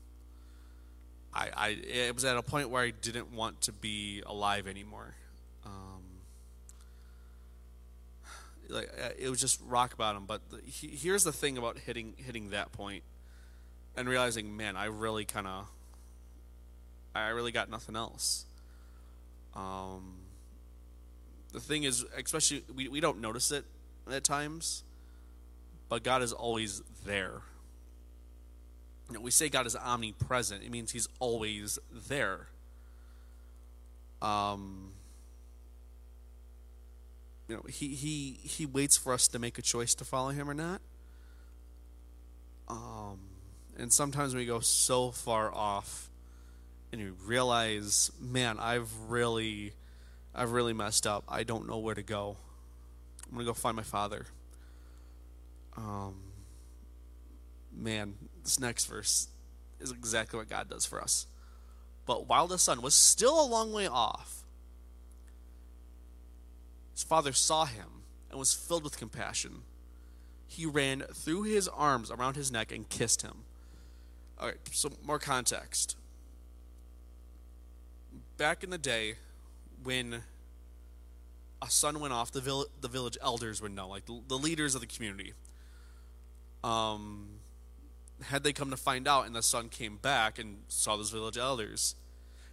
I, 1.33 1.50
I 1.55 1.67
it 1.69 2.13
was 2.13 2.25
at 2.25 2.38
a 2.38 2.41
point 2.41 2.69
where 2.69 2.83
I 2.83 2.91
didn't 2.91 3.31
want 3.31 3.62
to 3.62 3.71
be 3.71 4.24
alive 4.25 4.67
anymore. 4.67 5.15
like 8.69 8.89
uh, 9.01 9.09
it 9.17 9.29
was 9.29 9.39
just 9.39 9.62
rock 9.65 9.97
bottom. 9.97 10.25
But 10.25 10.41
the, 10.50 10.59
he, 10.65 10.88
here's 10.88 11.24
the 11.24 11.31
thing 11.31 11.57
about 11.57 11.77
hitting 11.79 12.13
hitting 12.17 12.50
that 12.51 12.71
point 12.71 13.03
and 13.95 14.07
realizing, 14.07 14.55
man, 14.55 14.75
I 14.75 14.86
really 14.86 15.25
kind 15.25 15.47
of, 15.47 15.67
I 17.19 17.29
really 17.29 17.51
got 17.51 17.69
nothing 17.69 17.95
else. 17.95 18.45
Um, 19.55 20.13
the 21.53 21.59
thing 21.59 21.83
is, 21.83 22.05
especially 22.17 22.63
we 22.75 22.88
we 22.88 23.00
don't 23.00 23.19
notice 23.19 23.51
it 23.51 23.65
at 24.12 24.24
times, 24.24 24.83
but 25.89 26.03
God 26.03 26.21
is 26.21 26.33
always 26.33 26.81
there. 27.05 27.41
You 29.09 29.15
know, 29.15 29.21
we 29.21 29.31
say 29.31 29.50
God 29.50 29.65
is 29.65 29.75
omnipresent. 29.75 30.63
It 30.63 30.71
means 30.71 30.91
He's 30.91 31.07
always 31.19 31.79
there. 32.07 32.47
Um, 34.21 34.91
you 37.47 37.55
know 37.55 37.63
he 37.69 37.89
he 37.89 38.39
he 38.43 38.65
waits 38.65 38.97
for 38.97 39.13
us 39.13 39.27
to 39.29 39.39
make 39.39 39.57
a 39.57 39.62
choice 39.62 39.95
to 39.95 40.05
follow 40.05 40.29
him 40.29 40.50
or 40.50 40.53
not 40.53 40.81
um 42.67 43.19
and 43.77 43.91
sometimes 43.91 44.36
we 44.36 44.45
go 44.45 44.59
so 44.59 45.12
far 45.12 45.53
off 45.53 46.06
and 46.91 47.01
you 47.01 47.15
realize 47.25 48.12
man 48.20 48.58
i've 48.60 48.91
really 49.08 49.74
i've 50.34 50.51
really 50.51 50.74
messed 50.74 51.06
up 51.06 51.24
i 51.27 51.44
don't 51.44 51.67
know 51.67 51.77
where 51.77 51.96
to 51.96 52.03
go 52.03 52.38
i'm 53.25 53.34
gonna 53.34 53.46
go 53.46 53.53
find 53.53 53.75
my 53.75 53.84
father 53.84 54.25
um 55.75 56.15
man 57.75 58.15
this 58.44 58.60
next 58.60 58.86
verse 58.86 59.27
is 59.79 59.91
exactly 59.91 60.38
what 60.38 60.50
god 60.50 60.70
does 60.70 60.86
for 60.86 61.01
us 61.01 61.27
but 62.06 62.27
while 62.27 62.48
the 62.48 62.58
son 62.58 62.82
was 62.82 62.96
still 62.96 63.39
a 63.39 63.48
long 63.48 63.72
way 63.74 63.88
off 63.88 64.44
his 66.98 67.03
father 67.03 67.32
saw 67.32 67.65
him 67.65 67.98
and 68.32 68.39
was 68.39 68.56
filled 68.56 68.84
with 68.84 68.98
compassion. 68.98 69.62
He 70.48 70.65
ran 70.65 71.03
threw 71.13 71.44
his 71.44 71.67
arms 71.67 72.10
around 72.10 72.36
his 72.36 72.51
neck 72.51 72.72
and 72.72 72.89
kissed 72.89 73.22
him. 73.22 73.44
All 74.39 74.48
right, 74.48 74.58
so 74.72 74.89
more 75.06 75.20
context. 75.20 75.96
Back 78.38 78.63
in 78.63 78.70
the 78.70 78.77
day, 78.77 79.15
when 79.84 80.22
a 81.62 81.70
son 81.70 82.00
went 82.00 82.13
off, 82.13 82.32
the, 82.32 82.41
vill- 82.41 82.67
the 82.82 82.88
village 82.88 83.17
elders 83.22 83.62
would 83.62 83.72
know, 83.72 83.88
like 83.88 84.06
the, 84.06 84.22
the 84.27 84.38
leaders 84.38 84.75
of 84.75 84.82
the 84.82 84.88
community. 84.88 85.34
Um, 86.63 87.39
had 88.24 88.44
they 88.44 88.53
come 88.53 88.70
to 88.70 88.77
find 88.77 89.08
out 89.08 89.25
and 89.25 89.36
the 89.36 89.41
son 89.41 89.70
came 89.70 89.98
back 89.98 90.38
and 90.38 90.58
saw 90.67 90.98
those 90.98 91.10
village 91.10 91.38
elders, 91.38 91.96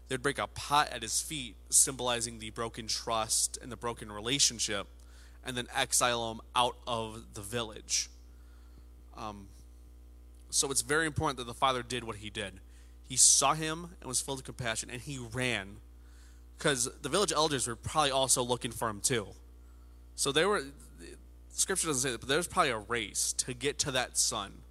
they'd 0.09 0.23
break 0.23 0.39
a 0.39 0.47
pot 0.47 0.89
at 0.91 1.03
his 1.03 1.21
feet, 1.21 1.57
symbolizing 1.69 2.39
the 2.39 2.51
broken 2.51 2.87
trust 2.87 3.59
and 3.61 3.71
the 3.71 3.77
broken 3.77 4.11
relationship, 4.11 4.87
and 5.45 5.57
then 5.57 5.67
exile 5.75 6.31
him 6.33 6.41
out 6.57 6.77
of 6.87 7.35
the 7.35 7.43
village. 7.43 8.09
Um, 9.17 9.49
so 10.49 10.71
it's 10.71 10.83
very 10.83 11.07
important 11.07 11.37
that 11.39 11.47
the 11.47 11.55
father 11.55 11.83
did 11.83 12.05
what 12.05 12.17
he 12.17 12.31
did. 12.31 12.61
He 13.09 13.17
saw 13.17 13.55
him 13.55 13.89
and 14.01 14.09
was 14.09 14.21
filled 14.21 14.39
with 14.39 14.47
compassion, 14.47 14.91
and 14.91 15.01
he 15.01 15.19
ran. 15.19 15.77
Because 16.57 16.89
the 17.03 17.09
village 17.09 17.33
elders 17.33 17.67
were 17.67 17.77
probably 17.77 18.11
also 18.11 18.43
looking 18.43 18.71
for 18.71 18.89
him 18.89 19.01
too. 19.01 19.29
So 20.15 20.33
they 20.33 20.45
were, 20.45 20.63
scripture 21.51 21.89
doesn't 21.89 22.03
say 22.03 22.13
that, 22.13 22.21
but 22.21 22.29
there's 22.29 22.47
probably 22.47 22.71
a 22.71 22.79
race 22.79 23.33
to 23.39 23.55
get 23.55 23.79
to 23.81 23.91
that 23.91 24.17
son. 24.17 24.63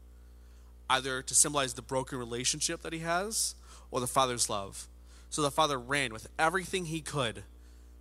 Either 0.89 1.21
to 1.21 1.35
symbolize 1.35 1.73
the 1.73 1.81
broken 1.81 2.17
relationship 2.17 2.81
that 2.81 2.93
he 2.93 2.99
has, 2.99 3.55
or 3.91 3.99
the 3.99 4.07
father's 4.07 4.49
love. 4.49 4.87
So 5.29 5.41
the 5.41 5.51
father 5.51 5.77
ran 5.77 6.13
with 6.13 6.27
everything 6.37 6.85
he 6.85 7.01
could 7.01 7.43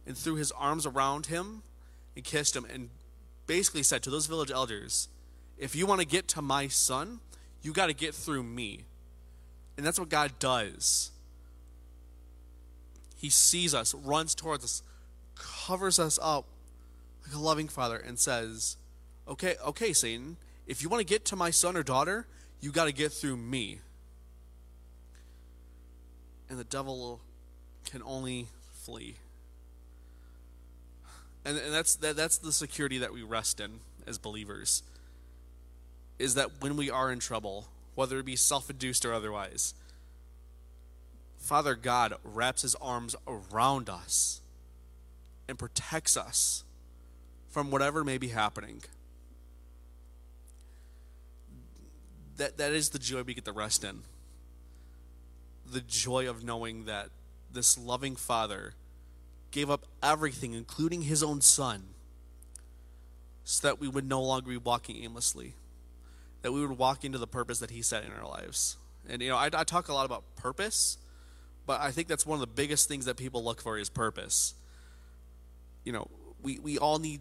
and 0.07 0.17
threw 0.17 0.35
his 0.35 0.53
arms 0.53 0.87
around 0.87 1.27
him 1.27 1.63
and 2.15 2.25
kissed 2.25 2.57
him 2.57 2.65
and 2.65 2.91
basically 3.47 3.83
said 3.83 4.03
to 4.03 4.11
those 4.11 4.27
village 4.27 4.51
elders, 4.51 5.09
If 5.59 5.77
you 5.77 5.87
want 5.87 6.01
to 6.01 6.07
get 6.07 6.29
to 6.29 6.43
my 6.43 6.69
son, 6.69 7.21
you 7.63 7.73
got 7.73 7.87
to 7.87 7.95
get 7.95 8.15
through 8.15 8.43
me. 8.43 8.85
And 9.77 9.87
that's 9.87 9.99
what 9.99 10.09
God 10.09 10.33
does. 10.39 11.11
He 13.17 13.31
sees 13.31 13.75
us, 13.75 13.95
runs 13.95 14.35
towards 14.35 14.65
us, 14.65 14.83
covers 15.35 15.99
us 15.99 16.19
up 16.21 16.45
like 17.25 17.35
a 17.35 17.39
loving 17.39 17.69
father, 17.69 17.97
and 17.97 18.19
says, 18.19 18.77
Okay, 19.29 19.55
okay, 19.65 19.93
Satan, 19.93 20.37
if 20.67 20.83
you 20.83 20.89
want 20.89 21.01
to 21.01 21.07
get 21.07 21.25
to 21.27 21.37
my 21.37 21.51
son 21.51 21.77
or 21.77 21.83
daughter, 21.83 22.27
you 22.61 22.73
got 22.73 22.87
to 22.87 22.93
get 22.93 23.13
through 23.13 23.37
me 23.37 23.79
and 26.53 26.61
the 26.61 26.65
devil 26.65 27.19
can 27.87 28.03
only 28.05 28.47
flee. 28.75 29.17
And, 31.47 31.57
and 31.57 31.73
that's 31.73 31.97
that, 31.97 32.15
that's 32.15 32.37
the 32.37 32.53
security 32.53 32.99
that 32.99 33.13
we 33.13 33.23
rest 33.23 33.59
in 33.59 33.81
as 34.07 34.19
believers. 34.19 34.83
Is 36.19 36.35
that 36.35 36.61
when 36.61 36.77
we 36.77 36.91
are 36.91 37.11
in 37.11 37.21
trouble, 37.21 37.67
whether 37.95 38.19
it 38.19 38.27
be 38.27 38.37
self-induced 38.37 39.05
or 39.05 39.13
otherwise, 39.13 39.75
Father 41.39 41.75
God 41.75 42.15
wraps 42.23 42.63
his 42.63 42.75
arms 42.77 43.17
around 43.27 43.91
us 43.91 44.41
and 45.49 45.59
protects 45.59 46.17
us 46.17 46.65
from 47.51 47.71
whatever 47.71 48.05
may 48.05 48.17
be 48.17 48.29
happening. 48.29 48.83
That 52.37 52.57
that 52.59 52.73
is 52.73 52.91
the 52.91 52.99
joy 52.99 53.23
we 53.23 53.35
get 53.35 53.45
to 53.45 53.53
rest 53.53 53.85
in. 53.85 54.03
The 55.71 55.81
joy 55.81 56.29
of 56.29 56.45
knowing 56.45 56.87
that 56.87 57.11
this 57.53 57.77
loving 57.77 58.17
Father 58.17 58.75
gave 59.51 59.71
up 59.71 59.85
everything, 60.03 60.55
including 60.55 61.03
his 61.03 61.23
own 61.23 61.41
son, 61.43 61.89
so 63.45 63.67
that 63.67 63.81
we 63.81 63.89
would 63.89 64.09
no 64.09 64.23
longer 64.23 64.49
be 64.49 64.57
walking 64.57 65.03
aimlessly, 65.05 65.55
that 66.43 66.53
we 66.53 66.61
would 66.65 66.79
walk 66.79 67.05
into 67.05 67.19
the 67.19 67.27
purpose 67.27 67.61
that 67.61 67.71
he 67.71 67.83
set 67.83 68.05
in 68.05 68.13
our 68.13 68.27
lives. 68.27 68.77
And, 69.09 69.23
you 69.23 69.29
know, 69.29 69.37
I, 69.37 69.51
I 69.53 69.65
talk 69.65 69.89
a 69.89 69.95
lot 69.95 70.07
about 70.07 70.37
purpose, 70.37 70.99
but 71.67 71.81
I 71.81 71.91
think 71.91 72.09
that's 72.09 72.27
one 72.27 72.37
of 72.37 72.41
the 72.41 72.55
biggest 72.55 72.89
things 72.89 73.07
that 73.07 73.17
people 73.17 73.43
look 73.43 73.61
for 73.61 73.79
is 73.79 73.89
purpose. 73.89 74.55
You 75.85 75.93
know, 75.93 76.09
we, 76.43 76.59
we 76.59 76.79
all 76.79 76.99
need, 76.99 77.21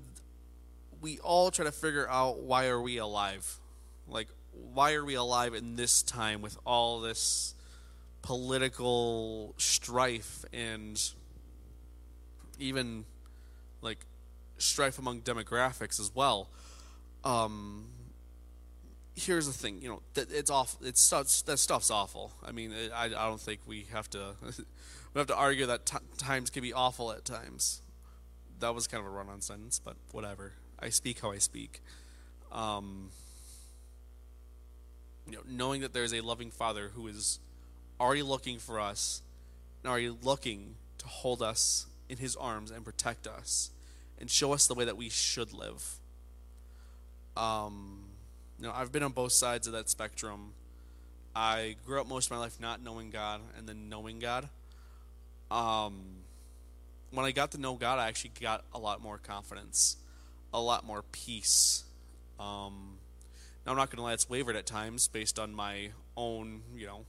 we 0.99 1.19
all 1.19 1.51
try 1.51 1.65
to 1.65 1.71
figure 1.71 2.07
out 2.09 2.41
why 2.41 2.67
are 2.67 2.81
we 2.81 2.97
alive? 2.97 3.59
Like, 4.07 4.27
why 4.51 4.93
are 4.93 5.05
we 5.05 5.15
alive 5.15 5.53
in 5.53 5.75
this 5.75 6.03
time 6.03 6.41
with 6.41 6.57
all 6.65 6.99
this 6.99 7.55
political 8.21 9.55
strife 9.57 10.45
and 10.53 11.01
even 12.59 13.05
like 13.81 14.05
strife 14.57 14.99
among 14.99 15.21
demographics 15.21 15.99
as 15.99 16.11
well. 16.13 16.49
Um, 17.23 17.87
here's 19.15 19.47
the 19.47 19.53
thing, 19.53 19.81
you 19.81 19.89
know, 19.89 20.01
that 20.13 20.31
it's 20.31 20.49
off. 20.49 20.75
It's 20.81 21.01
such 21.01 21.43
that 21.45 21.57
stuff's 21.57 21.91
awful. 21.91 22.31
I 22.45 22.51
mean, 22.51 22.73
I, 22.93 23.05
I 23.05 23.09
don't 23.09 23.41
think 23.41 23.61
we 23.65 23.87
have 23.91 24.09
to 24.11 24.35
we 25.13 25.19
have 25.19 25.27
to 25.27 25.35
argue 25.35 25.65
that 25.67 25.85
t- 25.85 25.97
times 26.17 26.49
can 26.49 26.61
be 26.61 26.73
awful 26.73 27.11
at 27.11 27.25
times. 27.25 27.81
That 28.59 28.75
was 28.75 28.87
kind 28.87 29.01
of 29.01 29.11
a 29.11 29.15
run-on 29.15 29.41
sentence, 29.41 29.81
but 29.83 29.95
whatever. 30.11 30.53
I 30.79 30.89
speak 30.89 31.19
how 31.21 31.31
I 31.31 31.37
speak. 31.37 31.81
Um, 32.51 33.09
you 35.25 35.33
know, 35.33 35.41
knowing 35.47 35.81
that 35.81 35.93
there's 35.93 36.13
a 36.13 36.21
loving 36.21 36.51
Father 36.51 36.91
who 36.93 37.07
is 37.07 37.39
already 37.99 38.23
looking 38.23 38.57
for 38.59 38.79
us 38.79 39.21
and 39.83 39.89
already 39.89 40.09
looking 40.09 40.75
to 40.97 41.07
hold 41.07 41.41
us 41.41 41.85
in 42.09 42.17
his 42.17 42.35
arms 42.35 42.71
and 42.71 42.83
protect 42.83 43.27
us 43.27 43.71
and 44.19 44.29
show 44.29 44.53
us 44.53 44.67
the 44.67 44.73
way 44.73 44.85
that 44.85 44.97
we 44.97 45.09
should 45.09 45.53
live. 45.53 45.99
Um, 47.37 48.10
you 48.61 48.67
know, 48.67 48.73
I've 48.75 48.91
been 48.91 49.01
on 49.01 49.11
both 49.11 49.31
sides 49.31 49.65
of 49.65 49.73
that 49.73 49.89
spectrum. 49.89 50.53
I 51.35 51.77
grew 51.83 51.99
up 51.99 52.07
most 52.07 52.27
of 52.27 52.31
my 52.31 52.37
life 52.37 52.59
not 52.59 52.83
knowing 52.83 53.09
God 53.09 53.41
and 53.57 53.67
then 53.67 53.89
knowing 53.89 54.19
God. 54.19 54.49
Um, 55.49 56.01
when 57.09 57.25
I 57.25 57.31
got 57.31 57.51
to 57.53 57.57
know 57.57 57.73
God, 57.73 57.97
I 57.97 58.07
actually 58.07 58.33
got 58.39 58.63
a 58.71 58.77
lot 58.77 59.01
more 59.01 59.17
confidence, 59.17 59.97
a 60.53 60.61
lot 60.61 60.85
more 60.85 61.03
peace. 61.11 61.85
Um, 62.39 62.99
now, 63.65 63.71
I'm 63.71 63.77
not 63.77 63.89
going 63.89 63.97
to 63.97 64.03
lie, 64.03 64.13
it's 64.13 64.29
wavered 64.29 64.55
at 64.55 64.67
times 64.67 65.07
based 65.07 65.39
on 65.39 65.55
my 65.55 65.89
own, 66.15 66.61
you 66.75 66.85
know, 66.85 67.05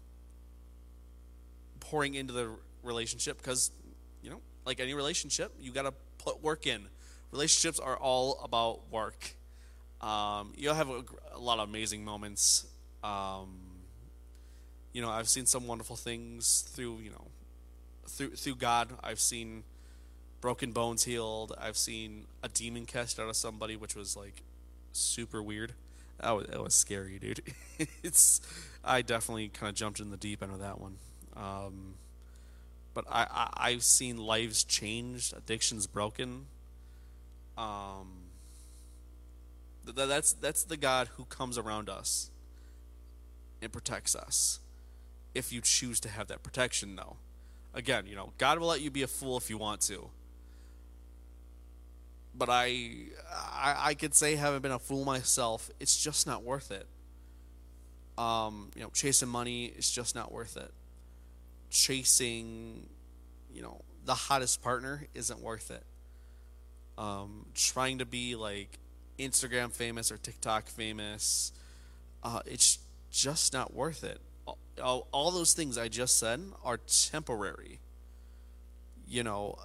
pouring 1.81 2.15
into 2.15 2.33
the 2.33 2.49
relationship 2.83 3.37
because, 3.37 3.71
you 4.23 4.31
know, 4.31 4.41
like 4.65 4.81
any 4.81 4.95
relationship, 4.95 5.53
you 5.61 5.71
got 5.71 5.83
to 5.83 5.93
put 6.17 6.43
work 6.43 6.67
in. 6.67 6.87
Relationships 7.31 7.79
are 7.79 7.97
all 7.99 8.41
about 8.43 8.91
work. 8.91 9.37
Um, 10.03 10.53
you'll 10.57 10.75
have 10.75 10.89
a, 10.91 11.05
a, 11.35 11.39
lot 11.39 11.61
of 11.61 11.69
amazing 11.69 12.05
moments. 12.05 12.67
Um, 13.05 13.61
you 14.93 15.01
know, 15.01 15.09
I've 15.09 15.29
seen 15.29 15.47
some 15.47 15.67
wonderful 15.67 15.95
things 15.95 16.63
through, 16.75 16.99
you 16.99 17.11
know, 17.11 17.29
through 18.09 18.31
through 18.31 18.57
God. 18.57 18.91
I've 19.03 19.21
seen 19.21 19.63
broken 20.41 20.73
bones 20.73 21.05
healed. 21.05 21.55
I've 21.59 21.77
seen 21.77 22.27
a 22.43 22.49
demon 22.49 22.85
cast 22.85 23.21
out 23.21 23.29
of 23.29 23.37
somebody, 23.37 23.77
which 23.77 23.95
was 23.95 24.17
like 24.17 24.43
super 24.91 25.41
weird. 25.41 25.75
That 26.21 26.33
was, 26.33 26.47
that 26.47 26.63
was 26.63 26.75
scary, 26.75 27.19
dude. 27.19 27.41
it's 28.03 28.41
I 28.85 29.03
definitely 29.03 29.49
kind 29.49 29.71
of 29.71 29.77
jumped 29.77 30.01
in 30.01 30.11
the 30.11 30.17
deep 30.17 30.43
end 30.43 30.53
of 30.53 30.59
that 30.59 30.81
one. 30.81 30.97
Um, 31.37 31.95
but 32.93 33.05
I, 33.09 33.27
I 33.31 33.71
I've 33.71 33.85
seen 33.85 34.19
lives 34.19 34.65
changed, 34.65 35.33
addictions 35.37 35.87
broken. 35.87 36.47
Um, 37.57 38.22
that's 39.85 40.33
that's 40.35 40.65
the 40.65 40.77
God 40.77 41.09
who 41.17 41.25
comes 41.25 41.59
around 41.59 41.89
us 41.89 42.31
and 43.61 43.73
protects 43.73 44.15
us. 44.15 44.61
If 45.35 45.53
you 45.53 45.61
choose 45.61 45.99
to 46.01 46.09
have 46.09 46.29
that 46.29 46.43
protection, 46.43 46.97
though, 46.97 47.17
again, 47.73 48.07
you 48.07 48.15
know, 48.15 48.33
God 48.39 48.59
will 48.59 48.69
let 48.69 48.81
you 48.81 48.91
be 48.91 49.03
a 49.03 49.07
fool 49.07 49.39
if 49.39 49.49
you 49.49 49.57
want 49.57 49.81
to. 49.83 50.11
But 52.35 52.49
I, 52.51 52.93
I, 53.31 53.77
I 53.79 53.95
could 53.95 54.15
say, 54.15 54.37
having 54.37 54.61
been 54.61 54.73
a 54.73 54.79
fool 54.79 55.05
myself, 55.05 55.71
it's 55.81 56.03
just 56.03 56.27
not 56.27 56.43
worth 56.43 56.71
it. 56.71 56.87
Um, 58.19 58.71
you 58.75 58.83
know, 58.83 58.91
chasing 58.93 59.29
money 59.29 59.67
is 59.67 59.91
just 59.91 60.15
not 60.15 60.33
worth 60.33 60.57
it 60.57 60.71
chasing, 61.73 62.87
you 63.53 63.63
know, 63.63 63.81
the 64.05 64.15
hottest 64.15 64.63
partner 64.63 65.07
isn't 65.15 65.41
worth 65.41 65.71
it. 65.71 65.83
Um, 66.99 67.47
trying 67.55 67.99
to 67.99 68.05
be 68.05 68.37
like 68.37 68.79
Instagram 69.27 69.73
famous 69.73 70.11
or 70.11 70.17
TikTok 70.17 70.67
famous, 70.69 71.53
uh, 72.23 72.41
it's 72.47 72.79
just 73.11 73.53
not 73.53 73.75
worth 73.75 74.05
it. 74.05 74.21
All, 74.83 75.07
all 75.13 75.31
those 75.31 75.53
things 75.53 75.77
I 75.77 75.89
just 75.89 76.19
said 76.19 76.41
are 76.65 76.79
temporary. 76.79 77.79
You 79.07 79.23
know, 79.23 79.59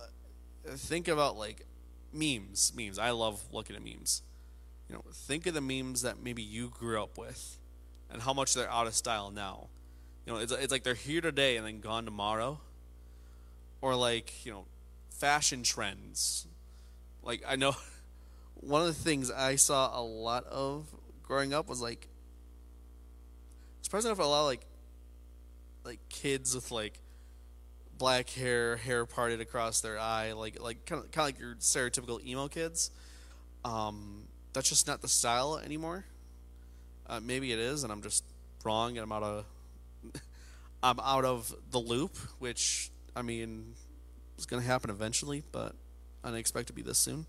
think 0.66 1.08
about 1.08 1.38
like 1.38 1.66
memes. 2.14 2.74
Memes. 2.76 3.00
I 3.00 3.12
love 3.12 3.42
looking 3.52 3.76
at 3.76 3.84
memes. 3.84 4.22
You 4.90 4.96
know, 4.96 5.04
think 5.14 5.46
of 5.48 5.54
the 5.54 5.62
memes 5.62 6.02
that 6.02 6.22
maybe 6.22 6.42
you 6.42 6.70
grew 6.70 7.02
up 7.02 7.18
with 7.18 7.58
and 8.12 8.22
how 8.22 8.34
much 8.34 8.54
they're 8.54 8.70
out 8.70 8.88
of 8.88 8.96
style 8.96 9.32
now. 9.32 9.68
You 10.26 10.34
know, 10.34 10.40
it's, 10.40 10.52
it's 10.52 10.72
like 10.72 10.84
they're 10.84 10.94
here 10.94 11.22
today 11.22 11.58
and 11.58 11.66
then 11.66 11.80
gone 11.80 12.06
tomorrow. 12.06 12.60
Or 13.82 13.96
like, 13.96 14.46
you 14.46 14.52
know, 14.52 14.66
fashion 15.10 15.64
trends. 15.64 16.48
Like, 17.24 17.44
I 17.48 17.56
know 17.56 17.76
one 18.62 18.82
of 18.82 18.88
the 18.88 18.94
things 18.94 19.32
I 19.32 19.56
saw 19.56 20.00
a 20.00 20.02
lot 20.02 20.46
of 20.46 20.88
growing 21.24 21.54
up 21.54 21.68
was 21.68 21.82
like, 21.82 22.08
surprising 23.82 24.10
enough, 24.10 24.20
a 24.20 24.28
lot 24.28 24.42
of 24.42 24.48
like, 24.48 24.66
like 25.84 26.00
kids 26.10 26.54
with 26.54 26.72
like 26.72 27.00
black 27.98 28.30
hair, 28.30 28.78
hair 28.78 29.06
parted 29.06 29.42
across 29.42 29.82
their 29.82 30.00
eye, 30.00 30.34
like 30.34 30.62
like 30.62 30.86
kind 30.86 31.04
of 31.04 31.12
kind 31.12 31.30
of 31.30 31.36
like 31.36 31.40
your 31.40 31.56
stereotypical 31.56 32.24
emo 32.26 32.48
kids. 32.48 32.92
Um, 33.64 34.28
that's 34.54 34.70
just 34.70 34.88
not 34.88 35.02
the 35.02 35.08
style 35.08 35.60
anymore. 35.64 36.06
Uh, 37.08 37.20
maybe 37.22 37.52
it 37.52 37.60
is, 37.60 37.84
and 37.84 37.92
I'm 37.92 38.02
just 38.02 38.24
wrong, 38.64 38.98
and 38.98 39.04
I'm 39.04 39.12
out 39.12 39.24
of 39.24 39.46
I'm 40.84 41.00
out 41.00 41.26
of 41.26 41.54
the 41.72 41.80
loop, 41.80 42.18
which 42.40 42.92
I 43.16 43.22
mean 43.22 43.74
is 44.38 44.46
going 44.46 44.62
to 44.62 44.68
happen 44.68 44.90
eventually, 44.90 45.44
but 45.52 45.74
I 46.24 46.30
don't 46.30 46.38
expect 46.38 46.68
to 46.68 46.74
be 46.74 46.82
this 46.82 46.98
soon. 46.98 47.26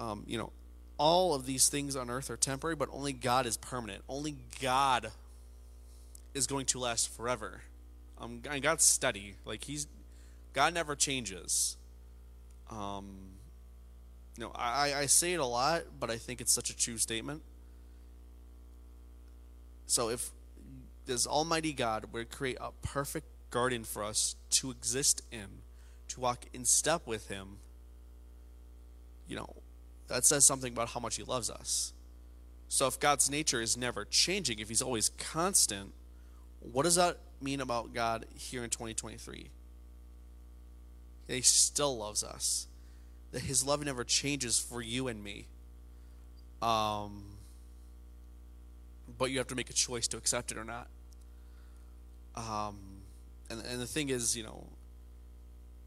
Um, 0.00 0.24
you 0.26 0.38
know, 0.38 0.52
all 0.98 1.34
of 1.34 1.46
these 1.46 1.68
things 1.68 1.96
on 1.96 2.10
earth 2.10 2.30
are 2.30 2.36
temporary, 2.36 2.76
but 2.76 2.88
only 2.92 3.12
God 3.12 3.46
is 3.46 3.56
permanent. 3.56 4.02
Only 4.08 4.36
God 4.60 5.10
is 6.34 6.46
going 6.46 6.66
to 6.66 6.78
last 6.78 7.10
forever. 7.14 7.62
Um, 8.20 8.42
and 8.50 8.62
God's 8.62 8.84
steady. 8.84 9.34
Like 9.44 9.64
He's 9.64 9.86
God 10.52 10.74
never 10.74 10.96
changes. 10.96 11.76
Um, 12.70 13.06
you 14.36 14.44
know, 14.44 14.52
I, 14.54 14.94
I 14.94 15.06
say 15.06 15.32
it 15.32 15.40
a 15.40 15.46
lot, 15.46 15.82
but 15.98 16.10
I 16.10 16.16
think 16.16 16.40
it's 16.40 16.52
such 16.52 16.70
a 16.70 16.76
true 16.76 16.96
statement. 16.98 17.42
So 19.86 20.10
if 20.10 20.30
this 21.06 21.26
Almighty 21.26 21.72
God 21.72 22.12
would 22.12 22.30
create 22.30 22.58
a 22.60 22.70
perfect 22.82 23.26
garden 23.50 23.84
for 23.84 24.04
us 24.04 24.36
to 24.50 24.70
exist 24.70 25.22
in, 25.32 25.62
to 26.08 26.20
walk 26.20 26.44
in 26.52 26.64
step 26.64 27.06
with 27.06 27.28
Him, 27.28 27.58
you 29.26 29.36
know, 29.36 29.56
that 30.08 30.24
says 30.24 30.44
something 30.44 30.72
about 30.72 30.90
how 30.90 31.00
much 31.00 31.16
He 31.16 31.22
loves 31.22 31.50
us. 31.50 31.92
So 32.68 32.86
if 32.86 33.00
God's 33.00 33.30
nature 33.30 33.60
is 33.60 33.76
never 33.76 34.04
changing, 34.04 34.58
if 34.58 34.68
He's 34.68 34.82
always 34.82 35.10
constant, 35.10 35.92
what 36.60 36.82
does 36.82 36.96
that 36.96 37.18
mean 37.40 37.60
about 37.60 37.94
God 37.94 38.26
here 38.34 38.64
in 38.64 38.70
2023? 38.70 39.48
That 41.26 41.34
He 41.34 41.42
still 41.42 41.96
loves 41.96 42.24
us, 42.24 42.66
that 43.32 43.42
His 43.42 43.64
love 43.64 43.84
never 43.84 44.04
changes 44.04 44.58
for 44.58 44.82
you 44.82 45.08
and 45.08 45.22
me. 45.22 45.46
Um, 46.60 47.24
but 49.16 49.30
you 49.30 49.38
have 49.38 49.46
to 49.48 49.54
make 49.54 49.70
a 49.70 49.74
choice 49.74 50.08
to 50.08 50.16
accept 50.16 50.50
it 50.50 50.58
or 50.58 50.64
not. 50.64 50.88
Um, 52.34 52.78
and 53.50 53.62
and 53.64 53.80
the 53.80 53.86
thing 53.86 54.10
is, 54.10 54.36
you 54.36 54.44
know, 54.44 54.64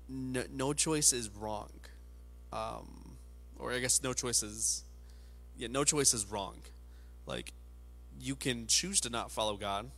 no, 0.09 0.43
no 0.51 0.73
choice 0.73 1.13
is 1.13 1.29
wrong, 1.29 1.69
um, 2.51 3.10
or 3.61 3.71
I 3.71 3.79
guess 3.79 4.01
no 4.03 4.13
choice 4.13 4.43
is, 4.43 4.83
yeah, 5.57 5.67
no 5.69 5.83
choice 5.83 6.13
is 6.13 6.25
wrong. 6.25 6.57
Like, 7.25 7.53
you 8.19 8.35
can 8.35 8.67
choose 8.67 8.99
to 9.01 9.09
not 9.09 9.31
follow 9.31 9.55
God, 9.55 9.89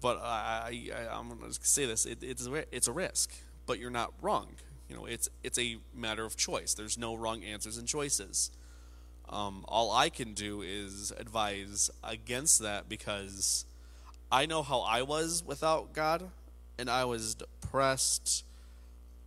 but 0.00 0.18
I, 0.18 0.90
I 0.94 1.16
I'm 1.16 1.28
gonna 1.28 1.52
say 1.52 1.86
this: 1.86 2.06
it, 2.06 2.18
it's 2.22 2.48
it's 2.72 2.88
a 2.88 2.92
risk, 2.92 3.32
but 3.66 3.78
you're 3.78 3.90
not 3.90 4.12
wrong. 4.20 4.48
You 4.88 4.96
know, 4.96 5.04
it's 5.06 5.28
it's 5.42 5.58
a 5.58 5.78
matter 5.94 6.24
of 6.24 6.36
choice. 6.36 6.74
There's 6.74 6.98
no 6.98 7.14
wrong 7.14 7.44
answers 7.44 7.78
and 7.78 7.86
choices. 7.86 8.50
Um, 9.28 9.64
all 9.68 9.92
I 9.92 10.10
can 10.10 10.34
do 10.34 10.60
is 10.60 11.12
advise 11.16 11.90
against 12.02 12.60
that 12.60 12.88
because 12.88 13.64
I 14.30 14.44
know 14.46 14.62
how 14.62 14.80
I 14.80 15.02
was 15.02 15.42
without 15.46 15.92
God, 15.94 16.30
and 16.78 16.90
I 16.90 17.04
was 17.04 17.34
depressed. 17.34 18.44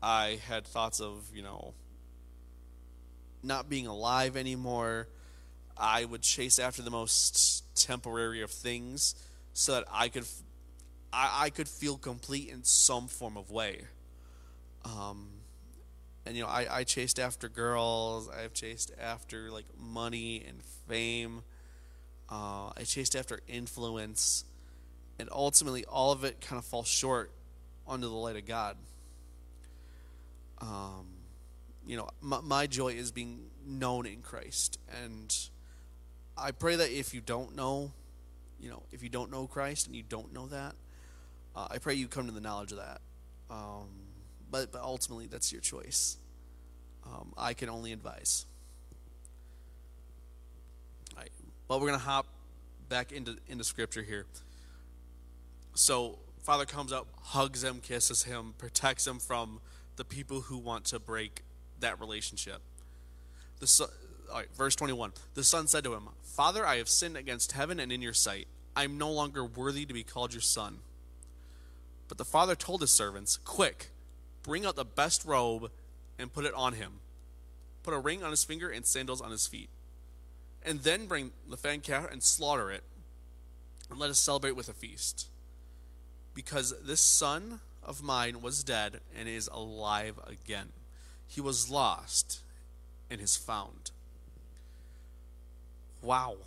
I 0.06 0.40
had 0.48 0.68
thoughts 0.68 1.02
of, 1.02 1.32
you 1.34 1.42
know, 1.42 1.74
not 3.42 3.70
being 3.70 3.88
alive 3.88 4.38
anymore. 4.38 5.08
I 5.76 6.06
would 6.06 6.22
chase 6.22 6.60
after 6.60 6.84
the 6.84 6.92
most 6.92 7.64
temporary 7.76 8.44
of 8.44 8.52
things 8.52 9.16
so 9.54 9.72
that 9.72 9.86
I 9.92 10.10
could 10.10 10.26
I, 11.12 11.46
I 11.46 11.50
could 11.50 11.68
feel 11.68 11.98
complete 11.98 12.50
in 12.50 12.64
some 12.64 13.08
form 13.08 13.36
of 13.36 13.50
way. 13.50 13.82
Um, 14.84 15.28
and 16.24 16.36
you 16.36 16.44
know, 16.44 16.50
I, 16.50 16.68
I 16.70 16.84
chased 16.84 17.20
after 17.20 17.50
girls. 17.50 18.30
I've 18.30 18.54
chased 18.54 18.92
after 19.02 19.50
like 19.50 19.66
money 19.76 20.46
and 20.48 20.62
fame. 20.88 21.42
Uh, 22.30 22.70
I 22.78 22.84
chased 22.84 23.16
after 23.16 23.40
influence, 23.48 24.46
and 25.18 25.30
ultimately, 25.32 25.84
all 25.86 26.12
of 26.12 26.24
it 26.24 26.42
kind 26.42 26.60
of 26.60 26.66
falls 26.66 26.88
short 26.88 27.32
under 27.88 28.06
the 28.06 28.14
light 28.14 28.36
of 28.36 28.46
God. 28.46 28.78
Um, 30.60 31.08
you 31.86 31.98
know, 31.98 32.10
my, 32.22 32.42
my 32.42 32.68
joy 32.68 32.90
is 32.90 33.12
being 33.12 33.48
known 33.66 34.06
in 34.06 34.22
Christ, 34.22 34.80
and 35.04 35.36
I 36.38 36.52
pray 36.52 36.76
that 36.76 36.92
if 36.92 37.14
you 37.14 37.22
don't 37.22 37.56
know, 37.56 37.92
you 38.60 38.70
know, 38.70 38.84
if 38.92 39.04
you 39.04 39.10
don't 39.10 39.32
know 39.32 39.48
Christ 39.48 39.88
and 39.88 39.96
you 39.96 40.04
don't 40.04 40.34
know 40.34 40.48
that, 40.48 40.76
uh, 41.56 41.68
I 41.72 41.78
pray 41.78 41.94
you 41.96 42.08
come 42.08 42.26
to 42.26 42.32
the 42.32 42.42
knowledge 42.42 42.72
of 42.72 42.80
that. 42.80 43.02
Um, 43.50 43.88
but 44.50 44.72
but 44.72 44.82
ultimately, 44.82 45.28
that's 45.28 45.52
your 45.52 45.62
choice. 45.62 46.18
Um, 47.06 47.34
I 47.38 47.54
can 47.54 47.70
only 47.70 47.92
advise. 47.92 48.46
Right. 51.16 51.30
But 51.68 51.80
we're 51.80 51.88
gonna 51.88 52.00
hop 52.00 52.26
back 52.90 53.12
into 53.12 53.38
into 53.48 53.64
scripture 53.64 54.02
here. 54.02 54.26
So 55.76 56.20
father 56.42 56.66
comes 56.66 56.92
up, 56.92 57.08
hugs 57.22 57.64
him, 57.64 57.80
kisses 57.82 58.24
him, 58.24 58.54
protects 58.58 59.06
him 59.06 59.20
from 59.20 59.60
the 59.96 60.06
people 60.06 60.42
who 60.42 60.58
want 60.58 60.86
to 60.86 61.00
break 61.00 61.44
that 61.80 62.00
relationship. 62.00 62.62
The 63.60 63.90
verse 64.56 64.76
21. 64.76 65.14
The 65.34 65.44
son 65.44 65.68
said 65.68 65.84
to 65.86 65.94
him, 65.94 66.10
Father, 66.22 66.66
I 66.66 66.78
have 66.78 66.90
sinned 66.90 67.18
against 67.18 67.54
heaven 67.54 67.80
and 67.80 67.92
in 67.92 68.02
your 68.02 68.14
sight. 68.14 68.48
I 68.76 68.84
am 68.84 68.98
no 68.98 69.12
longer 69.12 69.46
worthy 69.46 69.86
to 69.86 69.94
be 69.94 70.04
called 70.04 70.34
your 70.34 70.42
son. 70.42 70.80
But 72.08 72.18
the 72.18 72.26
father 72.26 72.56
told 72.56 72.82
his 72.82 72.92
servants, 72.92 73.38
Quick, 73.38 73.92
bring 74.44 74.66
out 74.66 74.76
the 74.76 74.86
best 74.86 75.26
robe 75.26 75.72
and 76.20 76.34
put 76.34 76.46
it 76.46 76.54
on 76.54 76.74
him. 76.74 77.00
Put 77.84 77.94
a 77.94 78.00
ring 78.00 78.24
on 78.24 78.32
his 78.32 78.44
finger 78.44 78.70
and 78.70 78.86
sandals 78.86 79.22
on 79.22 79.32
his 79.32 79.48
feet. 79.48 79.70
And 80.64 80.82
then 80.82 81.06
bring 81.06 81.32
the 81.50 81.58
fattened 81.58 81.84
calf 81.84 82.12
and 82.12 82.24
slaughter 82.24 82.72
it, 82.72 82.84
and 83.90 84.00
let 84.00 84.10
us 84.10 84.20
celebrate 84.20 84.56
with 84.56 84.68
a 84.68 84.74
feast. 84.74 85.30
Because 86.34 86.74
this 86.82 87.02
son 87.02 87.62
of 87.86 88.04
mine 88.04 88.42
was 88.42 88.64
dead 88.64 89.00
and 89.18 89.30
is 89.30 89.48
alive 89.54 90.20
again. 90.28 90.70
He 91.28 91.40
was 91.40 91.70
lost 91.70 92.42
and 93.10 93.22
is 93.22 93.36
found. 93.36 93.92
Wow. 96.02 96.38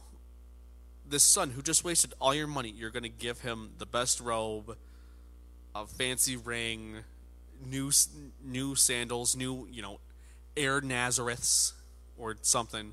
This 1.09 1.22
son 1.22 1.51
who 1.51 1.62
just 1.62 1.85
wasted 1.85 2.12
all 2.20 2.35
your 2.35 2.46
money, 2.46 2.70
you're 2.70 2.90
going 2.90 3.03
to 3.05 3.09
give 3.09 3.40
him 3.40 3.70
the 3.79 3.87
best 3.87 4.20
robe, 4.20 4.77
a 5.74 5.87
fancy 5.87 6.37
ring, 6.37 6.96
new 7.64 7.90
new 8.44 8.74
sandals, 8.74 9.35
new 9.35 9.66
you 9.70 9.81
know, 9.81 10.01
Air 10.57 10.81
Nazareths 10.81 11.72
or 12.18 12.37
something. 12.42 12.92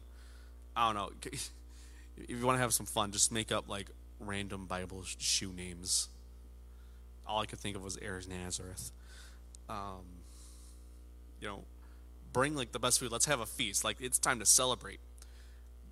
I 0.75 0.93
don't 0.93 0.95
know. 0.95 1.31
If 2.17 2.29
you 2.29 2.45
want 2.45 2.55
to 2.55 2.61
have 2.61 2.73
some 2.73 2.85
fun, 2.85 3.11
just 3.11 3.29
make 3.29 3.51
up 3.51 3.67
like 3.67 3.89
random 4.21 4.67
Bible 4.67 5.03
shoe 5.03 5.51
names. 5.51 6.07
All 7.27 7.41
I 7.41 7.45
could 7.45 7.59
think 7.59 7.75
of 7.75 7.83
was 7.83 7.97
Air 7.97 8.21
Nazareth. 8.27 8.91
Um, 9.69 10.05
you 11.39 11.47
know, 11.47 11.63
bring 12.33 12.55
like 12.55 12.71
the 12.71 12.79
best 12.79 12.99
food. 12.99 13.11
Let's 13.11 13.25
have 13.25 13.39
a 13.39 13.45
feast. 13.45 13.83
Like 13.83 13.97
it's 13.99 14.19
time 14.19 14.39
to 14.39 14.45
celebrate. 14.45 14.99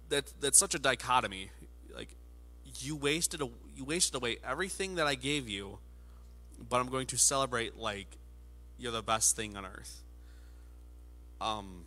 That 0.09 0.33
that's 0.39 0.59
such 0.59 0.75
a 0.75 0.79
dichotomy. 0.79 1.49
Like 1.95 2.15
you 2.79 2.95
wasted 2.95 3.41
a, 3.41 3.49
you 3.75 3.83
wasted 3.83 4.15
away 4.15 4.37
everything 4.47 4.95
that 4.95 5.07
I 5.07 5.15
gave 5.15 5.47
you, 5.47 5.79
but 6.69 6.79
I'm 6.79 6.89
going 6.89 7.07
to 7.07 7.17
celebrate 7.17 7.77
like 7.77 8.17
you're 8.77 8.91
the 8.91 9.01
best 9.01 9.35
thing 9.35 9.55
on 9.55 9.65
earth. 9.65 10.01
Um, 11.39 11.85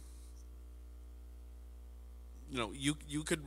you 2.50 2.58
know, 2.58 2.72
you 2.72 2.96
you 3.08 3.22
could 3.22 3.42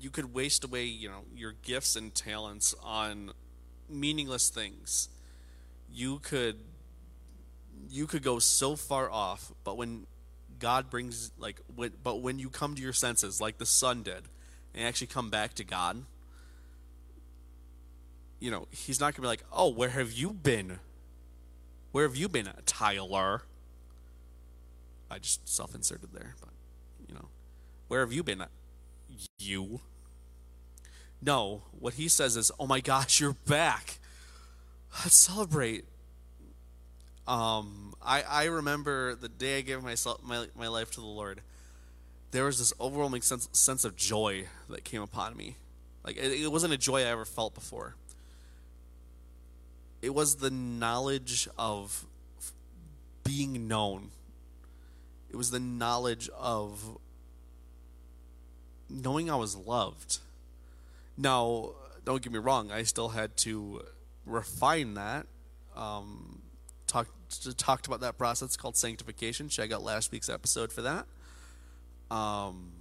you 0.00 0.10
could 0.10 0.34
waste 0.34 0.64
away, 0.64 0.84
you 0.84 1.08
know, 1.08 1.22
your 1.34 1.52
gifts 1.62 1.96
and 1.96 2.14
talents 2.14 2.74
on 2.82 3.32
meaningless 3.88 4.50
things. 4.50 5.08
You 5.94 6.18
could 6.18 6.58
you 7.88 8.06
could 8.06 8.22
go 8.22 8.38
so 8.38 8.74
far 8.76 9.10
off, 9.10 9.52
but 9.62 9.76
when 9.76 10.06
God 10.58 10.90
brings 10.90 11.30
like 11.38 11.60
when, 11.74 11.92
but 12.02 12.16
when 12.20 12.38
you 12.38 12.50
come 12.50 12.74
to 12.74 12.82
your 12.82 12.92
senses 12.92 13.40
like 13.40 13.58
the 13.58 13.66
son 13.66 14.02
did 14.02 14.24
and 14.74 14.86
actually 14.86 15.06
come 15.06 15.30
back 15.30 15.54
to 15.54 15.64
God, 15.64 16.04
you 18.40 18.50
know, 18.50 18.66
he's 18.70 18.98
not 19.00 19.14
to 19.14 19.20
be 19.20 19.26
like, 19.26 19.44
"Oh, 19.52 19.68
where 19.68 19.90
have 19.90 20.12
you 20.12 20.30
been?" 20.30 20.80
Where 21.94 22.08
have 22.08 22.16
you 22.16 22.28
been, 22.28 22.48
Tyler? 22.66 23.42
I 25.08 25.20
just 25.20 25.48
self 25.48 25.76
inserted 25.76 26.08
there, 26.12 26.34
but, 26.40 26.48
you 27.06 27.14
know, 27.14 27.28
where 27.86 28.00
have 28.00 28.12
you 28.12 28.24
been? 28.24 28.42
You. 29.38 29.80
No, 31.22 31.62
what 31.70 31.94
he 31.94 32.08
says 32.08 32.36
is, 32.36 32.50
oh 32.58 32.66
my 32.66 32.80
gosh, 32.80 33.20
you're 33.20 33.36
back. 33.46 34.00
Let's 35.02 35.16
celebrate. 35.16 35.84
Um, 37.26 37.94
I, 38.02 38.22
I 38.22 38.44
remember 38.44 39.14
the 39.14 39.28
day 39.28 39.58
I 39.58 39.60
gave 39.62 39.82
myself 39.82 40.22
my, 40.22 40.46
my 40.56 40.68
life 40.68 40.90
to 40.92 41.00
the 41.00 41.06
Lord. 41.06 41.40
There 42.30 42.44
was 42.44 42.58
this 42.58 42.72
overwhelming 42.80 43.22
sense 43.22 43.48
sense 43.52 43.84
of 43.84 43.96
joy 43.96 44.46
that 44.68 44.84
came 44.84 45.02
upon 45.02 45.36
me. 45.36 45.56
Like 46.04 46.16
it, 46.16 46.32
it 46.32 46.52
wasn't 46.52 46.74
a 46.74 46.78
joy 46.78 47.00
I 47.00 47.06
ever 47.06 47.24
felt 47.24 47.54
before 47.54 47.96
it 50.04 50.14
was 50.14 50.36
the 50.36 50.50
knowledge 50.50 51.48
of 51.56 52.04
being 53.24 53.66
known. 53.66 54.10
It 55.30 55.36
was 55.36 55.50
the 55.50 55.58
knowledge 55.58 56.28
of 56.38 56.98
knowing 58.90 59.30
I 59.30 59.36
was 59.36 59.56
loved. 59.56 60.18
Now, 61.16 61.70
don't 62.04 62.20
get 62.20 62.34
me 62.34 62.38
wrong, 62.38 62.70
I 62.70 62.82
still 62.82 63.08
had 63.08 63.34
to 63.38 63.80
refine 64.26 64.94
that. 64.94 65.26
Um, 65.76 66.42
talk, 66.86 67.08
talked 67.56 67.86
about 67.86 68.00
that 68.00 68.18
process 68.18 68.56
called 68.56 68.76
sanctification. 68.76 69.48
Check 69.48 69.72
out 69.72 69.82
last 69.82 70.12
week's 70.12 70.28
episode 70.28 70.72
for 70.72 70.82
that. 70.82 71.06
Um, 72.10 72.72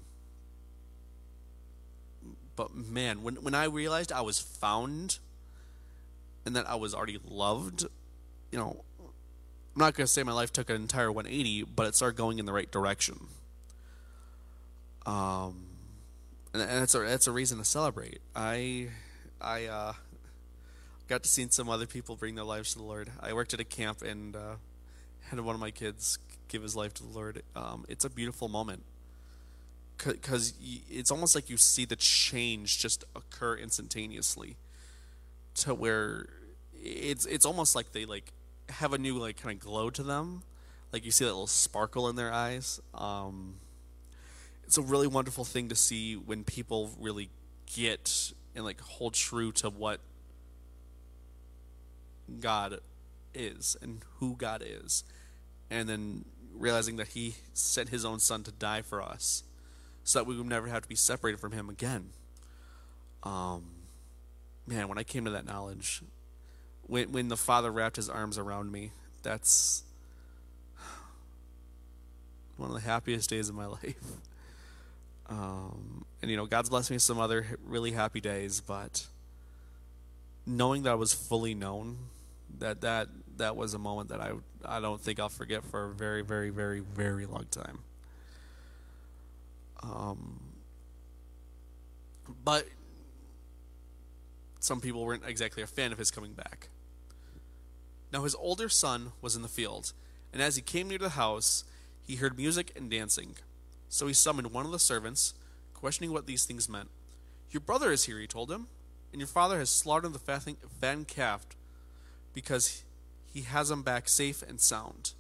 but 2.56 2.76
man, 2.76 3.24
when 3.24 3.36
when 3.36 3.56
I 3.56 3.66
realized 3.66 4.12
I 4.12 4.22
was 4.22 4.40
found 4.40 5.20
and 6.46 6.56
that 6.56 6.68
I 6.70 6.76
was 6.76 6.94
already 6.94 7.20
loved, 7.26 7.86
you 8.52 8.60
know, 8.60 8.84
I'm 9.00 9.80
not 9.80 9.96
to 9.96 10.08
say 10.08 10.24
my 10.24 10.34
life 10.34 10.52
took 10.54 10.70
an 10.70 10.76
entire 10.76 11.12
180, 11.12 11.64
but 11.64 11.88
it 11.88 11.96
started 11.96 12.16
going 12.16 12.38
in 12.38 12.46
the 12.46 12.54
right 12.54 12.70
direction. 12.70 13.28
Um, 15.06 15.66
and, 16.54 16.62
and 16.62 16.82
that's 16.82 16.94
a 16.94 17.00
that's 17.00 17.28
a 17.28 17.32
reason 17.32 17.58
to 17.58 17.66
celebrate. 17.66 18.20
I 18.36 18.90
I 19.42 19.66
uh, 19.66 19.94
got 21.14 21.22
to 21.22 21.30
see 21.30 21.46
some 21.52 21.70
other 21.70 21.86
people 21.86 22.16
bring 22.16 22.34
their 22.34 22.44
lives 22.44 22.72
to 22.72 22.80
the 22.80 22.84
Lord. 22.84 23.12
I 23.20 23.34
worked 23.34 23.54
at 23.54 23.60
a 23.60 23.64
camp 23.64 24.02
and 24.02 24.36
uh, 24.36 24.56
had 25.30 25.40
one 25.40 25.54
of 25.54 25.62
my 25.62 25.70
kids 25.70 26.18
give 26.48 26.64
his 26.64 26.76
life 26.76 26.92
to 26.96 27.04
the 27.04 27.10
Lord. 27.10 27.44
Um, 27.56 27.86
it's 27.88 28.04
a 28.04 28.10
beautiful 28.10 28.48
moment 28.48 28.82
because 30.04 30.56
it's 30.90 31.12
almost 31.12 31.36
like 31.36 31.52
you 31.52 31.58
see 31.58 31.86
the 31.86 31.96
change 31.96 32.80
just 32.80 33.04
occur 33.16 33.56
instantaneously 33.56 34.56
to 35.54 35.76
where 35.76 36.30
it's 36.74 37.28
it's 37.28 37.46
almost 37.46 37.76
like 37.76 37.92
they 37.92 38.06
like 38.06 38.34
have 38.70 38.92
a 38.92 38.98
new 38.98 39.20
like 39.20 39.40
kind 39.40 39.56
of 39.56 39.64
glow 39.64 39.92
to 39.92 40.02
them 40.02 40.42
like 40.92 41.06
you 41.06 41.12
see 41.12 41.24
that 41.24 41.30
little 41.32 41.46
sparkle 41.46 42.10
in 42.10 42.16
their 42.16 42.34
eyes 42.34 42.82
um, 42.96 43.54
it's 44.66 44.80
a 44.80 44.82
really 44.82 45.08
wonderful 45.08 45.46
thing 45.46 45.70
to 45.70 45.76
see 45.76 46.16
when 46.16 46.44
people 46.44 46.90
really 47.00 47.30
get 47.68 48.34
and 48.56 48.66
like 48.66 48.82
hold 48.82 49.14
true 49.14 49.52
to 49.52 49.70
what 49.70 50.00
God 52.40 52.80
is 53.34 53.76
and 53.82 54.02
who 54.20 54.36
God 54.36 54.64
is 54.66 55.04
and 55.70 55.90
then 55.90 56.26
realizing 56.54 56.98
that 56.98 57.10
he 57.10 57.36
sent 57.54 57.90
his 57.90 58.06
own 58.06 58.20
son 58.20 58.44
to 58.44 58.52
die 58.52 58.82
for 58.82 59.02
us 59.02 59.44
so 60.04 60.20
that 60.20 60.26
we 60.26 60.38
would 60.38 60.46
never 60.46 60.68
have 60.68 60.84
to 60.84 60.88
be 60.88 60.96
separated 60.96 61.40
from 61.40 61.52
him 61.52 61.70
again 61.70 62.10
um 63.24 63.64
man, 64.66 64.88
when 64.88 64.98
I 64.98 65.04
came 65.04 65.26
to 65.26 65.32
that 65.32 65.46
knowledge, 65.46 66.02
when 66.84 67.12
when 67.12 67.28
the 67.28 67.38
Father 67.38 67.72
wrapped 67.72 67.96
His 67.96 68.10
arms 68.10 68.38
around 68.38 68.72
me, 68.72 68.92
that's 69.22 69.84
one 72.58 72.70
of 72.70 72.76
the 72.76 72.82
happiest 72.82 73.30
days 73.30 73.50
of 73.50 73.56
my 73.56 73.66
life. 73.84 74.18
Um, 75.30 76.06
and 76.22 76.30
you 76.30 76.38
know, 76.38 76.46
God's 76.46 76.70
blessed 76.70 76.92
me 76.92 76.96
with 76.96 77.04
some 77.04 77.20
other 77.20 77.58
really 77.66 77.92
happy 77.92 78.22
days, 78.22 78.62
but 78.62 79.08
knowing 80.46 80.84
that 80.84 80.92
I 80.92 80.96
was 80.96 81.14
fully 81.14 81.54
known, 81.54 81.98
that 82.64 82.80
that 82.80 83.10
that 83.38 83.56
was 83.58 83.74
a 83.74 83.78
moment 83.78 84.08
that 84.10 84.22
I 84.22 84.32
I 84.66 84.80
don't 84.80 85.00
think 85.00 85.20
I'll 85.20 85.28
forget 85.28 85.66
for 85.66 85.92
a 85.92 85.94
very 85.94 86.24
very 86.24 86.50
very 86.50 86.80
very 86.80 87.26
long 87.26 87.46
time. 87.52 87.80
Um, 89.84 90.40
but 92.44 92.66
some 94.62 94.80
people 94.80 95.04
weren't 95.04 95.24
exactly 95.28 95.62
a 95.62 95.68
fan 95.68 95.92
of 95.92 95.98
his 95.98 96.10
coming 96.10 96.32
back. 96.32 96.70
Now 98.14 98.24
his 98.24 98.34
older 98.36 98.70
son 98.70 99.12
was 99.22 99.36
in 99.36 99.42
the 99.42 99.50
field, 99.50 99.92
and 100.32 100.42
as 100.42 100.56
he 100.56 100.62
came 100.62 100.88
near 100.88 101.00
the 101.00 101.10
house, 101.10 101.66
he 102.02 102.16
heard 102.16 102.38
music 102.38 102.72
and 102.78 102.90
dancing. 102.90 103.36
So 103.90 104.08
he 104.08 104.14
summoned 104.14 104.54
one 104.54 104.66
of 104.66 104.72
the 104.72 104.80
servants, 104.80 105.34
questioning 105.74 106.14
what 106.14 106.28
these 106.28 106.46
things 106.46 106.70
meant. 106.70 106.90
Your 107.52 107.62
brother 107.62 107.92
is 107.92 108.06
here, 108.06 108.20
he 108.20 108.28
told 108.28 108.50
him, 108.50 108.68
and 109.12 109.20
your 109.20 109.28
father 109.28 109.60
has 109.60 109.70
slaughtered 109.70 110.14
the 110.14 110.20
fattened 110.20 111.08
calf 111.10 111.46
because 112.34 112.84
he 113.32 113.42
has 113.42 113.72
him 113.72 113.84
back 113.84 114.08
safe 114.10 114.42
and 114.42 114.60
sound. 114.60 115.14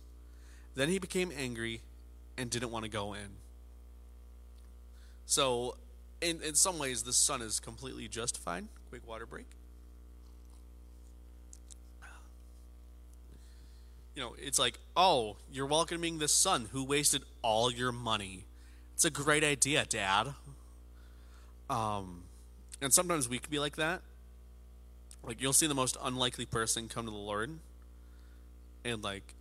Then 0.76 0.90
he 0.90 1.00
became 1.00 1.32
angry 1.38 1.82
and 2.38 2.50
didn't 2.50 2.72
want 2.72 2.86
to 2.86 2.90
go 2.92 3.14
in. 3.14 3.38
So, 5.26 5.78
in, 6.22 6.42
in 6.42 6.56
some 6.56 6.80
ways, 6.80 7.04
the 7.04 7.14
son 7.14 7.42
is 7.42 7.60
completely 7.60 8.08
justified. 8.08 8.66
Quick 8.90 9.08
water 9.08 9.26
break. 9.26 9.46
You 14.16 14.22
know, 14.22 14.36
it's 14.40 14.60
like, 14.60 14.78
oh, 14.96 15.38
you're 15.52 15.66
welcoming 15.66 16.20
this 16.20 16.34
son 16.34 16.70
who 16.72 16.84
wasted 16.84 17.24
all 17.42 17.72
your 17.72 17.92
money. 17.92 18.46
It's 18.94 19.06
a 19.06 19.10
great 19.10 19.44
idea, 19.44 19.86
Dad. 19.86 20.36
Um, 21.70 22.24
and 22.80 22.94
sometimes 22.94 23.28
we 23.28 23.40
can 23.40 23.50
be 23.50 23.58
like 23.58 23.76
that. 23.78 24.02
Like 25.24 25.42
you'll 25.42 25.54
see 25.54 25.68
the 25.68 25.76
most 25.76 25.98
unlikely 26.02 26.46
person 26.46 26.88
come 26.88 27.06
to 27.06 27.12
the 27.12 27.18
Lord, 27.18 27.60
and 28.84 29.04
like 29.04 29.36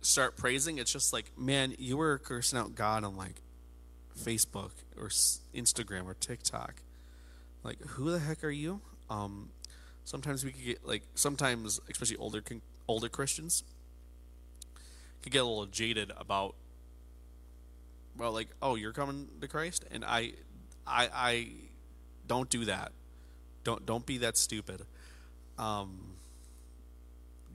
start 0.00 0.36
praising. 0.36 0.78
It's 0.78 0.92
just 0.92 1.12
like, 1.12 1.36
man, 1.36 1.74
you 1.78 1.96
were 1.96 2.18
cursing 2.18 2.58
out 2.58 2.74
God 2.74 3.04
on 3.04 3.16
like 3.16 3.42
Facebook 4.18 4.70
or 4.96 5.08
Instagram 5.08 6.06
or 6.06 6.14
TikTok. 6.14 6.82
Like, 7.64 7.80
who 7.80 8.10
the 8.10 8.20
heck 8.20 8.44
are 8.44 8.50
you? 8.50 8.80
Um, 9.10 9.50
sometimes 10.04 10.44
we 10.44 10.52
could 10.52 10.64
get 10.64 10.86
like 10.86 11.02
sometimes, 11.14 11.80
especially 11.90 12.16
older 12.16 12.42
older 12.86 13.08
Christians, 13.08 13.64
could 15.22 15.32
get 15.32 15.42
a 15.42 15.44
little 15.44 15.66
jaded 15.66 16.12
about 16.16 16.54
well, 18.18 18.32
like, 18.32 18.48
oh, 18.60 18.74
you're 18.74 18.92
coming 18.92 19.28
to 19.40 19.48
Christ, 19.48 19.84
and 19.90 20.04
I, 20.04 20.32
I, 20.86 21.08
I 21.14 21.48
don't 22.26 22.50
do 22.50 22.64
that. 22.64 22.92
Don't 23.64 23.84
don't 23.84 24.06
be 24.06 24.18
that 24.18 24.36
stupid. 24.36 24.82
Um, 25.58 25.98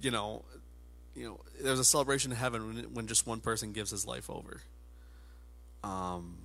you 0.02 0.12
know, 0.12 0.44
you 1.16 1.26
know, 1.26 1.40
there's 1.62 1.80
a 1.80 1.86
celebration 1.86 2.32
in 2.32 2.38
heaven 2.38 2.68
when 2.68 2.84
when 2.94 3.08
just 3.08 3.26
one 3.26 3.40
person 3.40 3.72
gives 3.72 3.92
his 3.92 4.06
life 4.06 4.30
over. 4.30 4.62
Um, 5.84 6.38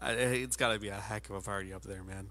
it's 0.00 0.56
got 0.56 0.72
to 0.72 0.78
be 0.78 0.88
a 0.88 0.94
heck 0.94 1.28
of 1.28 1.36
a 1.36 1.40
party 1.40 1.72
up 1.72 1.82
there, 1.82 2.02
man. 2.02 2.30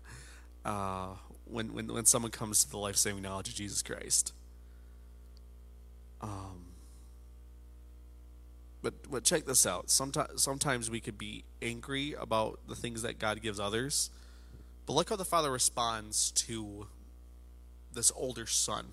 Uh, 0.65 1.15
when 1.45 1.73
when 1.73 1.87
when 1.87 2.05
someone 2.05 2.31
comes 2.31 2.63
to 2.63 2.69
the 2.69 2.77
life 2.77 2.95
saving 2.95 3.21
knowledge 3.21 3.49
of 3.49 3.55
Jesus 3.55 3.81
Christ. 3.81 4.33
Um, 6.21 6.65
but 8.81 8.93
but 9.09 9.23
check 9.23 9.45
this 9.45 9.65
out. 9.65 9.89
Sometimes 9.89 10.41
sometimes 10.41 10.89
we 10.89 10.99
could 10.99 11.17
be 11.17 11.43
angry 11.61 12.13
about 12.13 12.59
the 12.67 12.75
things 12.75 13.01
that 13.01 13.19
God 13.19 13.41
gives 13.41 13.59
others, 13.59 14.09
but 14.91 14.97
look 14.97 15.09
how 15.09 15.15
the 15.15 15.23
father 15.23 15.49
responds 15.49 16.31
to 16.31 16.87
this 17.93 18.11
older 18.13 18.45
son. 18.45 18.87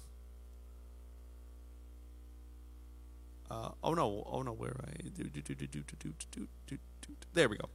Uh, 3.51 3.71
oh 3.83 3.95
no! 3.95 4.25
Oh 4.31 4.43
no! 4.43 4.53
Where 4.53 4.77
I 4.87 5.09
do 5.09 5.25
do 5.25 5.41
do 5.41 5.55
do 5.57 5.67
do 5.67 5.83
do 5.89 6.15
do 6.31 6.49
do 6.69 6.79
do. 7.01 7.15
There 7.35 7.49
we 7.49 7.57
go. 7.57 7.69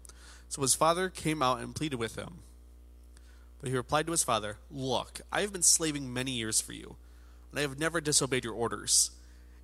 So 0.47 0.62
his 0.62 0.73
father 0.73 1.09
came 1.09 1.43
out 1.43 1.59
and 1.59 1.75
pleaded 1.75 1.97
with 1.97 2.15
him. 2.15 2.36
But 3.59 3.71
he 3.71 3.75
replied 3.75 4.05
to 4.05 4.13
his 4.13 4.23
father, 4.23 4.55
Look, 4.71 5.19
I 5.29 5.41
have 5.41 5.51
been 5.51 5.62
slaving 5.62 6.13
many 6.13 6.31
years 6.31 6.62
for 6.62 6.71
you, 6.71 6.95
and 7.51 7.59
I 7.59 7.63
have 7.63 7.77
never 7.77 7.99
disobeyed 7.99 8.45
your 8.45 8.53
orders. 8.53 9.12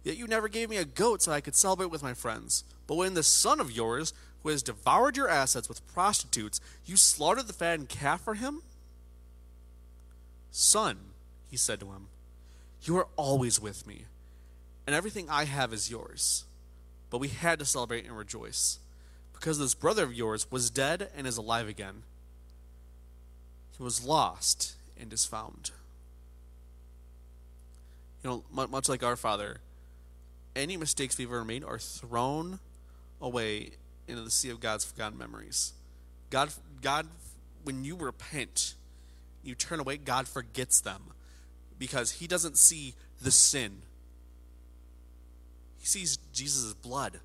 Yet 0.03 0.17
you 0.17 0.27
never 0.27 0.49
gave 0.49 0.69
me 0.69 0.75
a 0.75 0.85
goat 0.85 1.21
so 1.21 1.31
I 1.31 1.39
could 1.39 1.55
celebrate 1.55 1.91
with 1.91 2.03
my 2.03 2.13
friends. 2.13 2.65
But 2.87 2.95
when 2.95 3.13
this 3.13 3.27
son 3.27 3.61
of 3.61 3.71
yours, 3.71 4.13
who 4.43 4.49
has 4.49 4.63
devoured 4.63 5.17
your 5.17 5.29
assets 5.29 5.67
with 5.67 5.85
prostitutes, 5.93 6.61
you 6.85 6.95
slaughtered 6.95 7.47
the 7.47 7.53
fattened 7.53 7.89
calf 7.89 8.21
for 8.21 8.35
him? 8.35 8.61
Son, 10.51 10.97
he 11.49 11.57
said 11.57 11.79
to 11.79 11.87
him, 11.87 12.07
you 12.83 12.97
are 12.97 13.07
always 13.17 13.59
with 13.59 13.85
me, 13.85 14.05
and 14.87 14.95
everything 14.95 15.29
I 15.29 15.43
have 15.43 15.73
is 15.73 15.91
yours. 15.91 16.45
But 17.09 17.17
we 17.17 17.27
had 17.27 17.59
to 17.59 17.65
celebrate 17.65 18.05
and 18.05 18.17
rejoice, 18.17 18.79
because 19.33 19.59
this 19.59 19.73
brother 19.73 20.03
of 20.03 20.13
yours 20.13 20.49
was 20.49 20.69
dead 20.69 21.09
and 21.15 21.27
is 21.27 21.37
alive 21.37 21.67
again. 21.67 22.03
He 23.77 23.83
was 23.83 24.05
lost 24.05 24.75
and 24.99 25.11
is 25.11 25.25
found. 25.25 25.71
You 28.23 28.29
know, 28.29 28.67
much 28.67 28.89
like 28.89 29.03
our 29.03 29.15
Father, 29.15 29.57
any 30.55 30.77
mistakes 30.77 31.17
we've 31.17 31.29
ever 31.29 31.45
made 31.45 31.63
are 31.63 31.79
thrown 31.79 32.59
away 33.21 33.71
into 34.09 34.21
the 34.21 34.31
sea 34.31 34.49
of 34.49 34.59
God's 34.59 34.83
forgotten 34.83 35.17
memories. 35.17 35.73
God, 36.29 36.51
God, 36.81 37.07
when 37.63 37.83
you 37.83 37.95
repent, 37.95 38.75
you 39.43 39.55
turn 39.55 39.79
away, 39.79 39.97
God 39.97 40.27
forgets 40.27 40.81
them 40.81 41.13
because 41.77 42.13
He 42.13 42.27
doesn't 42.27 42.57
see 42.57 42.95
the 43.21 43.31
sin. 43.31 43.83
He 45.77 45.85
sees 45.85 46.17
Jesus' 46.33 46.73
blood 46.73 47.19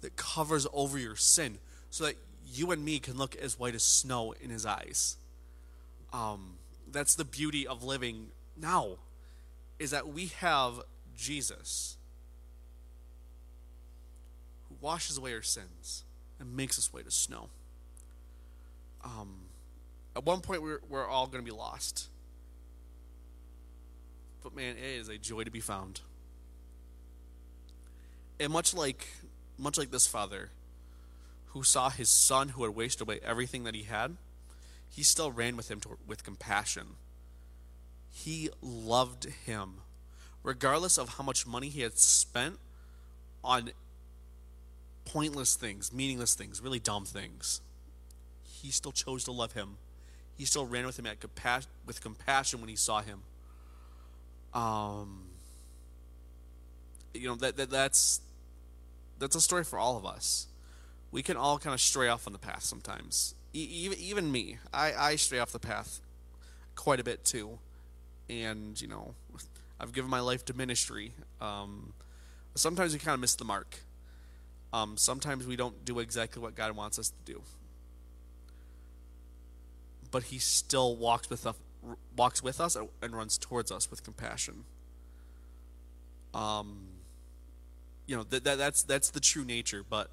that 0.00 0.16
covers 0.16 0.66
over 0.72 0.98
your 0.98 1.16
sin 1.16 1.58
so 1.90 2.04
that 2.04 2.16
you 2.46 2.70
and 2.70 2.84
me 2.84 2.98
can 2.98 3.16
look 3.16 3.36
as 3.36 3.58
white 3.58 3.74
as 3.74 3.82
snow 3.82 4.32
in 4.40 4.50
His 4.50 4.64
eyes. 4.64 5.16
Um, 6.12 6.58
that's 6.90 7.14
the 7.14 7.24
beauty 7.24 7.66
of 7.66 7.82
living 7.82 8.28
now, 8.56 8.98
is 9.78 9.90
that 9.90 10.08
we 10.08 10.26
have 10.38 10.80
Jesus 11.16 11.96
washes 14.84 15.16
away 15.16 15.32
our 15.32 15.40
sins 15.40 16.04
and 16.38 16.54
makes 16.54 16.78
us 16.78 16.92
white 16.92 17.06
as 17.06 17.14
snow. 17.14 17.48
Um, 19.02 19.34
at 20.14 20.24
one 20.26 20.40
point, 20.40 20.62
we're, 20.62 20.80
we're 20.90 21.08
all 21.08 21.26
going 21.26 21.42
to 21.42 21.50
be 21.50 21.56
lost. 21.56 22.08
But 24.42 24.54
man, 24.54 24.76
it 24.76 25.00
is 25.00 25.08
a 25.08 25.16
joy 25.16 25.44
to 25.44 25.50
be 25.50 25.60
found. 25.60 26.02
And 28.38 28.52
much 28.52 28.74
like 28.74 29.08
much 29.56 29.78
like 29.78 29.90
this 29.90 30.06
father, 30.06 30.50
who 31.46 31.62
saw 31.62 31.88
his 31.88 32.10
son 32.10 32.50
who 32.50 32.64
had 32.64 32.74
wasted 32.74 33.02
away 33.02 33.20
everything 33.24 33.64
that 33.64 33.74
he 33.74 33.84
had, 33.84 34.16
he 34.90 35.02
still 35.02 35.30
ran 35.30 35.56
with 35.56 35.70
him 35.70 35.80
to, 35.80 35.96
with 36.06 36.24
compassion. 36.24 36.96
He 38.10 38.50
loved 38.60 39.24
him, 39.46 39.76
regardless 40.42 40.98
of 40.98 41.10
how 41.10 41.24
much 41.24 41.46
money 41.46 41.68
he 41.68 41.82
had 41.82 41.96
spent 41.98 42.58
on 43.42 43.70
pointless 45.04 45.54
things, 45.54 45.92
meaningless 45.92 46.34
things, 46.34 46.60
really 46.60 46.78
dumb 46.78 47.04
things. 47.04 47.60
He 48.42 48.70
still 48.70 48.92
chose 48.92 49.24
to 49.24 49.32
love 49.32 49.52
him. 49.52 49.76
He 50.36 50.44
still 50.44 50.66
ran 50.66 50.86
with 50.86 50.98
him 50.98 51.06
at 51.06 51.18
with 51.86 52.00
compassion 52.00 52.60
when 52.60 52.68
he 52.68 52.76
saw 52.76 53.02
him. 53.02 53.22
Um, 54.52 55.26
you 57.12 57.28
know 57.28 57.36
that, 57.36 57.56
that 57.56 57.70
that's 57.70 58.20
that's 59.18 59.36
a 59.36 59.40
story 59.40 59.64
for 59.64 59.78
all 59.78 59.96
of 59.96 60.04
us. 60.04 60.48
We 61.12 61.22
can 61.22 61.36
all 61.36 61.58
kind 61.58 61.74
of 61.74 61.80
stray 61.80 62.08
off 62.08 62.26
on 62.26 62.32
the 62.32 62.38
path 62.38 62.64
sometimes. 62.64 63.34
Even 63.52 63.98
even 63.98 64.32
me, 64.32 64.58
I 64.72 64.92
I 64.92 65.16
stray 65.16 65.38
off 65.38 65.52
the 65.52 65.60
path 65.60 66.00
quite 66.74 66.98
a 66.98 67.04
bit 67.04 67.24
too, 67.24 67.58
and 68.28 68.80
you 68.80 68.88
know, 68.88 69.14
I've 69.78 69.92
given 69.92 70.10
my 70.10 70.20
life 70.20 70.44
to 70.46 70.54
ministry. 70.54 71.12
Um, 71.40 71.92
sometimes 72.56 72.92
we 72.92 72.98
kind 72.98 73.14
of 73.14 73.20
miss 73.20 73.36
the 73.36 73.44
mark 73.44 73.78
um, 74.74 74.96
sometimes 74.96 75.46
we 75.46 75.54
don't 75.54 75.84
do 75.84 76.00
exactly 76.00 76.42
what 76.42 76.56
God 76.56 76.74
wants 76.74 76.98
us 76.98 77.10
to 77.10 77.32
do, 77.32 77.42
but 80.10 80.24
He 80.24 80.38
still 80.38 80.96
walks 80.96 81.30
with 81.30 81.46
us, 81.46 81.54
walks 82.16 82.42
with 82.42 82.60
us, 82.60 82.76
and 83.00 83.14
runs 83.14 83.38
towards 83.38 83.70
us 83.70 83.88
with 83.88 84.02
compassion. 84.02 84.64
Um, 86.34 86.88
you 88.08 88.16
know 88.16 88.24
that, 88.24 88.42
that 88.42 88.58
that's 88.58 88.82
that's 88.82 89.10
the 89.10 89.20
true 89.20 89.44
nature. 89.44 89.84
But 89.88 90.10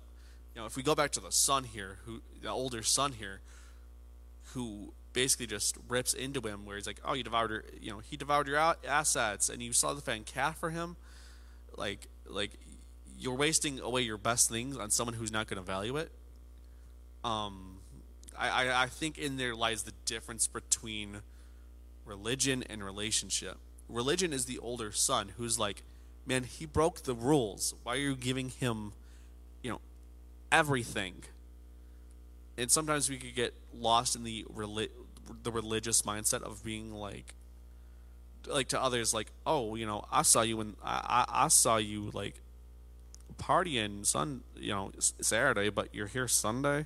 you 0.54 0.62
know, 0.62 0.68
if 0.68 0.78
we 0.78 0.84
go 0.84 0.94
back 0.94 1.10
to 1.14 1.20
the 1.20 1.32
son 1.32 1.64
here, 1.64 1.98
who 2.06 2.22
the 2.40 2.50
older 2.50 2.84
son 2.84 3.14
here, 3.14 3.42
who 4.54 4.94
basically 5.12 5.48
just 5.48 5.76
rips 5.90 6.14
into 6.14 6.40
him, 6.42 6.68
where 6.68 6.76
he's 6.76 6.86
like, 6.86 7.02
"Oh, 7.04 7.16
you 7.16 7.24
devoured 7.24 7.50
your, 7.50 7.64
you 7.82 7.90
know, 7.90 7.98
he 7.98 8.16
devoured 8.16 8.48
your 8.48 8.76
assets, 8.88 9.50
and 9.50 9.64
you 9.64 9.74
saw 9.74 9.96
the 9.96 10.02
fan 10.02 10.24
calf 10.24 10.60
for 10.60 10.70
him." 10.70 10.98
Like, 11.76 12.10
like 12.28 12.52
you're 13.22 13.36
wasting 13.36 13.80
away 13.80 14.02
your 14.02 14.18
best 14.18 14.50
things 14.50 14.76
on 14.78 14.90
someone 14.90 15.14
who's 15.14 15.32
not 15.32 15.48
going 15.48 15.62
to 15.62 15.66
value 15.66 15.96
it. 15.96 16.12
Um, 17.24 17.78
I, 18.38 18.50
I, 18.50 18.84
I 18.84 18.86
think 18.88 19.20
in 19.20 19.38
there 19.38 19.54
lies 19.54 19.84
the 19.84 19.94
difference 20.06 20.48
between 20.48 21.18
religion 22.04 22.64
and 22.68 22.84
relationship. 22.84 23.58
religion 23.88 24.34
is 24.34 24.46
the 24.46 24.58
older 24.58 24.92
son 24.92 25.34
who's 25.38 25.60
like, 25.60 25.84
man, 26.26 26.44
he 26.44 26.66
broke 26.66 27.04
the 27.04 27.14
rules. 27.14 27.76
Why 27.84 27.94
are 27.96 28.00
you 28.00 28.16
giving 28.16 28.50
him, 28.50 28.94
you 29.62 29.72
know, 29.72 29.82
everything? 30.52 31.24
And 32.58 32.72
sometimes 32.72 33.08
we 33.08 33.18
could 33.18 33.36
get 33.36 33.54
lost 33.74 34.16
in 34.16 34.24
the 34.24 34.46
reli- 34.52 34.90
the 35.44 35.52
religious 35.52 36.02
mindset 36.02 36.42
of 36.42 36.64
being 36.64 36.92
like, 36.92 37.36
like 38.48 38.68
to 38.70 38.82
others, 38.82 39.14
like, 39.14 39.32
oh, 39.46 39.76
you 39.76 39.86
know, 39.86 40.06
I 40.12 40.24
saw 40.24 40.42
you 40.42 40.58
when 40.58 40.76
I 40.84 41.26
I, 41.30 41.46
I 41.46 41.48
saw 41.50 41.78
you 41.78 42.10
like 42.14 42.42
partying 43.42 44.06
sun, 44.06 44.42
you 44.56 44.72
know, 44.72 44.92
Saturday, 45.00 45.70
but 45.70 45.94
you're 45.94 46.08
here 46.08 46.28
Sunday. 46.28 46.86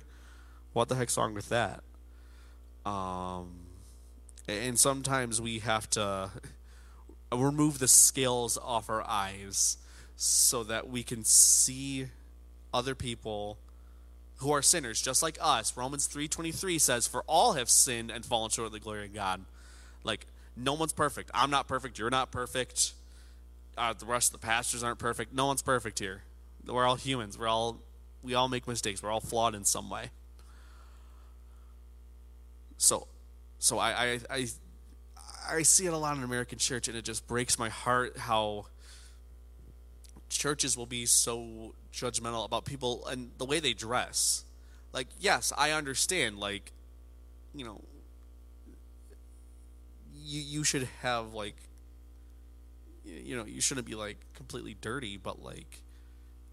What 0.72 0.88
the 0.88 0.94
heck's 0.94 1.16
wrong 1.16 1.34
with 1.34 1.48
that? 1.50 1.82
Um, 2.84 3.66
and 4.48 4.78
sometimes 4.78 5.40
we 5.40 5.58
have 5.60 5.90
to 5.90 6.30
remove 7.32 7.78
the 7.78 7.88
scales 7.88 8.56
off 8.58 8.88
our 8.88 9.06
eyes 9.06 9.78
so 10.16 10.64
that 10.64 10.88
we 10.88 11.02
can 11.02 11.24
see 11.24 12.06
other 12.72 12.94
people 12.94 13.58
who 14.36 14.52
are 14.52 14.62
sinners 14.62 15.00
just 15.00 15.22
like 15.22 15.38
us. 15.40 15.76
Romans 15.76 16.06
3:23 16.06 16.78
says 16.78 17.06
for 17.06 17.22
all 17.26 17.54
have 17.54 17.70
sinned 17.70 18.10
and 18.10 18.24
fallen 18.24 18.50
short 18.50 18.66
of 18.66 18.72
the 18.72 18.80
glory 18.80 19.06
of 19.06 19.14
God. 19.14 19.44
Like 20.04 20.26
no 20.56 20.74
one's 20.74 20.92
perfect. 20.92 21.30
I'm 21.34 21.50
not 21.50 21.66
perfect, 21.68 21.98
you're 21.98 22.10
not 22.10 22.30
perfect. 22.30 22.92
Uh, 23.76 23.92
the 23.92 24.06
rest 24.06 24.32
of 24.32 24.40
the 24.40 24.46
pastors 24.46 24.82
aren't 24.82 24.98
perfect. 24.98 25.34
No 25.34 25.46
one's 25.46 25.62
perfect 25.62 25.98
here. 25.98 26.22
We're 26.66 26.86
all 26.86 26.96
humans. 26.96 27.38
We're 27.38 27.48
all 27.48 27.80
we 28.22 28.34
all 28.34 28.48
make 28.48 28.66
mistakes. 28.66 29.02
We're 29.02 29.10
all 29.10 29.20
flawed 29.20 29.54
in 29.54 29.64
some 29.64 29.88
way. 29.90 30.10
So 32.76 33.08
so 33.58 33.78
I 33.78 33.90
I 33.90 34.20
I, 34.30 34.46
I 35.48 35.62
see 35.62 35.86
it 35.86 35.92
a 35.92 35.98
lot 35.98 36.16
in 36.16 36.22
American 36.22 36.58
church 36.58 36.88
and 36.88 36.96
it 36.96 37.04
just 37.04 37.26
breaks 37.26 37.58
my 37.58 37.68
heart 37.68 38.18
how 38.18 38.66
churches 40.28 40.76
will 40.76 40.86
be 40.86 41.06
so 41.06 41.74
judgmental 41.92 42.44
about 42.44 42.64
people 42.64 43.06
and 43.06 43.30
the 43.38 43.44
way 43.44 43.60
they 43.60 43.72
dress. 43.72 44.44
Like, 44.92 45.08
yes, 45.18 45.52
I 45.56 45.72
understand. 45.72 46.38
Like, 46.38 46.72
you 47.54 47.64
know, 47.64 47.80
you 50.14 50.40
you 50.40 50.64
should 50.64 50.88
have 51.02 51.32
like, 51.32 51.56
you 53.04 53.36
know, 53.36 53.44
you 53.44 53.60
shouldn't 53.60 53.86
be 53.86 53.94
like 53.94 54.18
completely 54.34 54.76
dirty, 54.80 55.16
but 55.16 55.42
like, 55.42 55.82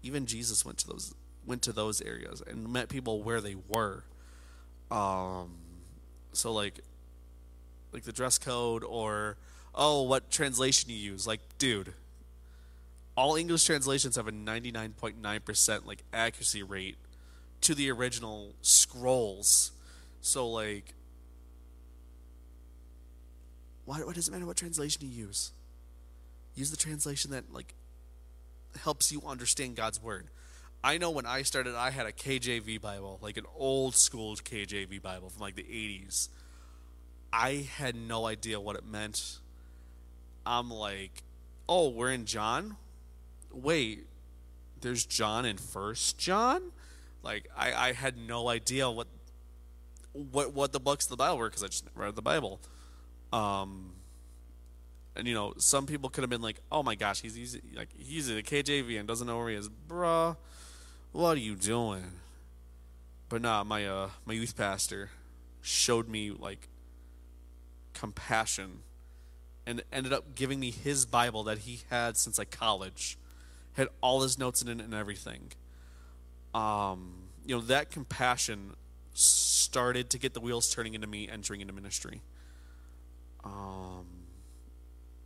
even 0.04 0.26
Jesus 0.26 0.64
went 0.64 0.78
to 0.78 0.86
those 0.86 1.14
went 1.46 1.62
to 1.62 1.72
those 1.72 2.00
areas 2.00 2.42
and 2.46 2.72
met 2.72 2.88
people 2.88 3.22
where 3.22 3.40
they 3.40 3.56
were. 3.68 4.04
Um, 4.90 5.56
so 6.32 6.52
like, 6.52 6.80
like 7.92 8.04
the 8.04 8.12
dress 8.12 8.38
code 8.38 8.82
or 8.82 9.36
oh, 9.74 10.02
what 10.02 10.30
translation 10.30 10.90
you 10.90 10.96
use? 10.96 11.26
Like, 11.26 11.40
dude 11.58 11.92
all 13.16 13.36
English 13.36 13.64
translations 13.64 14.16
have 14.16 14.28
a 14.28 14.32
99.9% 14.32 15.86
like 15.86 16.02
accuracy 16.12 16.62
rate 16.62 16.96
to 17.60 17.74
the 17.74 17.90
original 17.90 18.54
scrolls. 18.60 19.72
So 20.20 20.48
like 20.48 20.94
why, 23.84 23.98
why 23.98 24.12
does 24.12 24.28
it 24.28 24.30
matter 24.30 24.46
what 24.46 24.56
translation 24.56 25.06
you 25.06 25.26
use? 25.26 25.52
Use 26.54 26.70
the 26.70 26.76
translation 26.76 27.30
that 27.32 27.52
like 27.52 27.74
helps 28.78 29.12
you 29.12 29.22
understand 29.26 29.76
God's 29.76 30.02
word. 30.02 30.28
I 30.82 30.98
know 30.98 31.10
when 31.10 31.26
I 31.26 31.42
started 31.42 31.74
I 31.74 31.90
had 31.90 32.06
a 32.06 32.12
KJV 32.12 32.80
Bible, 32.80 33.18
like 33.22 33.36
an 33.36 33.46
old 33.56 33.94
school 33.94 34.36
KJV 34.36 35.00
Bible 35.00 35.30
from 35.30 35.40
like 35.40 35.54
the 35.54 35.62
80s. 35.62 36.28
I 37.32 37.68
had 37.76 37.96
no 37.96 38.26
idea 38.26 38.60
what 38.60 38.76
it 38.76 38.86
meant. 38.86 39.38
I'm 40.46 40.70
like, 40.70 41.22
"Oh, 41.68 41.88
we're 41.88 42.12
in 42.12 42.26
John? 42.26 42.76
wait, 43.54 44.06
there's 44.80 45.06
John 45.06 45.44
in 45.44 45.56
First 45.56 46.18
John. 46.18 46.72
Like 47.22 47.48
I, 47.56 47.72
I 47.72 47.92
had 47.92 48.16
no 48.18 48.48
idea 48.48 48.90
what 48.90 49.06
what 50.12 50.52
what 50.52 50.72
the 50.72 50.80
books 50.80 51.06
of 51.06 51.10
the 51.10 51.16
Bible 51.16 51.38
were 51.38 51.48
because 51.48 51.62
I 51.62 51.68
just 51.68 51.84
read 51.94 52.16
the 52.16 52.22
Bible. 52.22 52.60
Um, 53.32 53.93
and 55.16 55.26
you 55.26 55.34
know, 55.34 55.54
some 55.58 55.86
people 55.86 56.10
could 56.10 56.22
have 56.22 56.30
been 56.30 56.42
like, 56.42 56.60
"Oh 56.70 56.82
my 56.82 56.94
gosh, 56.94 57.20
he's 57.20 57.34
he's 57.34 57.58
like 57.74 57.88
he's 57.96 58.28
in 58.28 58.36
the 58.36 58.42
KJV 58.42 58.98
and 58.98 59.06
doesn't 59.06 59.26
know 59.26 59.38
where 59.38 59.50
he 59.50 59.56
is, 59.56 59.68
bruh. 59.68 60.36
What 61.12 61.36
are 61.36 61.40
you 61.40 61.54
doing?" 61.54 62.04
But 63.28 63.42
nah, 63.42 63.64
my 63.64 63.86
uh 63.86 64.10
my 64.24 64.34
youth 64.34 64.56
pastor 64.56 65.10
showed 65.60 66.08
me 66.08 66.30
like 66.30 66.68
compassion 67.94 68.80
and 69.66 69.82
ended 69.92 70.12
up 70.12 70.34
giving 70.34 70.60
me 70.60 70.70
his 70.70 71.06
Bible 71.06 71.44
that 71.44 71.58
he 71.58 71.80
had 71.90 72.16
since 72.16 72.38
like 72.38 72.50
college 72.50 73.16
had 73.74 73.88
all 74.00 74.22
his 74.22 74.38
notes 74.38 74.62
in 74.62 74.68
it 74.68 74.84
and 74.84 74.94
everything. 74.94 75.52
Um, 76.54 77.28
you 77.46 77.54
know, 77.54 77.60
that 77.62 77.90
compassion 77.90 78.74
started 79.14 80.10
to 80.10 80.18
get 80.18 80.34
the 80.34 80.40
wheels 80.40 80.72
turning 80.72 80.94
into 80.94 81.06
me 81.06 81.28
entering 81.28 81.60
into 81.60 81.72
ministry. 81.72 82.20
Um, 83.42 84.06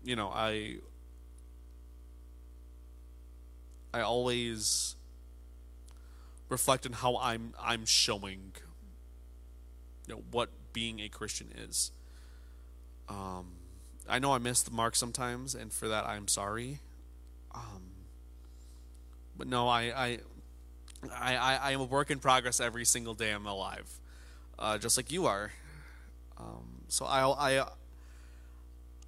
you 0.08 0.16
know, 0.16 0.30
I 0.34 0.76
I 3.92 4.00
always 4.00 4.96
reflect 6.48 6.86
on 6.86 6.92
how 6.92 7.18
I'm 7.18 7.52
I'm 7.60 7.84
showing 7.84 8.52
you 10.06 10.14
know 10.14 10.22
what 10.30 10.48
being 10.72 11.00
a 11.00 11.10
Christian 11.10 11.52
is. 11.54 11.92
Um, 13.06 13.48
I 14.08 14.18
know 14.18 14.32
I 14.32 14.38
miss 14.38 14.62
the 14.62 14.70
mark 14.70 14.96
sometimes, 14.96 15.54
and 15.54 15.70
for 15.70 15.88
that 15.88 16.06
I'm 16.06 16.26
sorry. 16.26 16.80
Um, 17.54 17.82
but 19.36 19.46
no, 19.46 19.68
I, 19.68 19.82
I, 19.82 20.18
I, 21.14 21.56
I, 21.56 21.72
am 21.72 21.80
a 21.80 21.84
work 21.84 22.10
in 22.10 22.18
progress 22.18 22.60
every 22.60 22.84
single 22.84 23.14
day 23.14 23.30
I'm 23.30 23.46
alive, 23.46 23.88
uh, 24.58 24.78
just 24.78 24.96
like 24.96 25.10
you 25.10 25.26
are. 25.26 25.52
Um, 26.36 26.82
so 26.88 27.06
I, 27.06 27.60
I, 27.60 27.68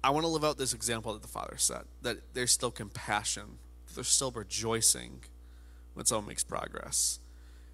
I 0.03 0.09
want 0.09 0.23
to 0.23 0.27
live 0.27 0.43
out 0.43 0.57
this 0.57 0.73
example 0.73 1.13
that 1.13 1.21
the 1.21 1.27
Father 1.27 1.57
set 1.57 1.83
that 2.01 2.33
there's 2.33 2.51
still 2.51 2.71
compassion, 2.71 3.59
there's 3.93 4.07
still 4.07 4.31
rejoicing 4.31 5.23
when 5.93 6.05
someone 6.05 6.27
makes 6.27 6.43
progress. 6.43 7.19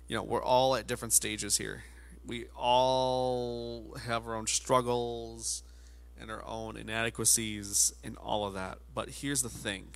You 0.08 0.16
know, 0.16 0.24
we're 0.24 0.44
all 0.44 0.76
at 0.76 0.88
different 0.88 1.14
stages 1.14 1.58
here. 1.58 1.84
We 2.26 2.46
all 2.56 3.96
have 4.06 4.28
our 4.28 4.36
own 4.36 4.48
struggles 4.48 5.64
and 6.20 6.30
our 6.32 6.44
own 6.46 6.76
inadequacies 6.76 7.94
and 8.04 8.18
all 8.18 8.46
of 8.46 8.54
that. 8.56 8.80
But 8.94 9.10
here's 9.10 9.42
the 9.42 9.50
thing 9.50 9.96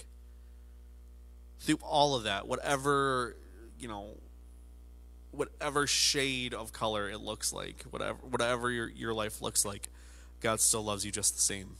through 1.59 1.79
all 1.83 2.15
of 2.15 2.23
that, 2.23 2.47
whatever 2.47 3.35
you 3.79 3.87
know, 3.87 4.17
whatever 5.31 5.87
shade 5.87 6.53
of 6.53 6.71
color 6.71 7.09
it 7.09 7.19
looks 7.19 7.51
like, 7.51 7.83
whatever 7.89 8.19
whatever 8.21 8.71
your 8.71 8.89
your 8.89 9.13
life 9.13 9.41
looks 9.41 9.65
like, 9.65 9.89
God 10.39 10.59
still 10.59 10.83
loves 10.83 11.05
you 11.05 11.11
just 11.11 11.35
the 11.35 11.41
same. 11.41 11.77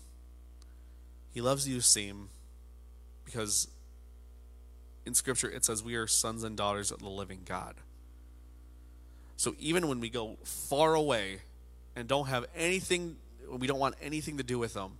He 1.33 1.41
loves 1.41 1.67
you 1.67 1.81
same 1.81 2.29
because 3.25 3.67
in 5.05 5.13
scripture 5.13 5.49
it 5.49 5.65
says 5.65 5.83
we 5.83 5.95
are 5.95 6.07
sons 6.07 6.43
and 6.43 6.57
daughters 6.57 6.91
of 6.91 6.99
the 6.99 7.09
living 7.09 7.41
God. 7.45 7.75
So 9.37 9.55
even 9.59 9.87
when 9.87 9.99
we 9.99 10.09
go 10.09 10.37
far 10.43 10.93
away 10.93 11.39
and 11.95 12.07
don't 12.07 12.27
have 12.27 12.45
anything 12.55 13.15
we 13.49 13.67
don't 13.67 13.79
want 13.79 13.95
anything 14.01 14.37
to 14.37 14.43
do 14.43 14.57
with 14.57 14.73
them, 14.73 14.97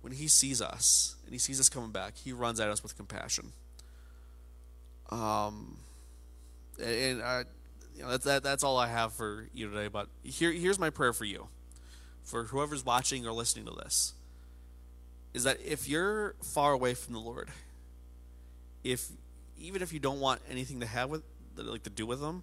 when 0.00 0.12
he 0.12 0.26
sees 0.26 0.60
us 0.60 1.16
and 1.24 1.32
he 1.32 1.38
sees 1.38 1.60
us 1.60 1.68
coming 1.68 1.90
back, 1.90 2.16
he 2.16 2.32
runs 2.32 2.60
at 2.60 2.68
us 2.68 2.82
with 2.82 2.96
compassion. 2.96 3.52
Um, 5.10 5.76
and 6.82 7.22
I, 7.22 7.44
you 7.94 8.02
know, 8.02 8.10
that's 8.10 8.24
that, 8.24 8.42
that's 8.42 8.64
all 8.64 8.78
I 8.78 8.88
have 8.88 9.12
for 9.12 9.48
you 9.54 9.68
today. 9.68 9.88
But 9.88 10.08
here, 10.22 10.50
here's 10.50 10.78
my 10.78 10.90
prayer 10.90 11.12
for 11.12 11.24
you, 11.24 11.48
for 12.24 12.44
whoever's 12.44 12.84
watching 12.84 13.26
or 13.26 13.32
listening 13.32 13.66
to 13.66 13.72
this, 13.72 14.14
is 15.34 15.44
that 15.44 15.58
if 15.64 15.88
you're 15.88 16.34
far 16.42 16.72
away 16.72 16.94
from 16.94 17.14
the 17.14 17.20
Lord, 17.20 17.48
if 18.84 19.08
even 19.58 19.82
if 19.82 19.92
you 19.92 20.00
don't 20.00 20.20
want 20.20 20.40
anything 20.50 20.80
to 20.80 20.86
have 20.86 21.10
with 21.10 21.22
like 21.56 21.82
to 21.84 21.90
do 21.90 22.06
with 22.06 22.20
Him, 22.20 22.42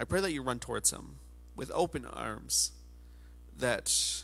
I 0.00 0.04
pray 0.04 0.20
that 0.20 0.32
you 0.32 0.42
run 0.42 0.58
towards 0.58 0.90
Him 0.90 1.16
with 1.54 1.70
open 1.74 2.04
arms. 2.04 2.72
That 3.58 4.22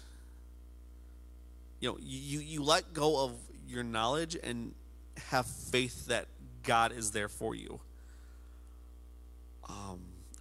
you 1.81 1.89
know 1.89 1.99
you 2.01 2.41
you 2.41 2.63
let 2.63 2.93
go 2.93 3.25
of 3.25 3.33
your 3.67 3.83
knowledge 3.83 4.37
and 4.43 4.75
have 5.29 5.47
faith 5.47 6.07
that 6.07 6.27
God 6.63 6.93
is 6.93 7.13
there 7.13 7.29
for 7.29 7.55
you. 7.55 7.81
Um, 9.69 10.01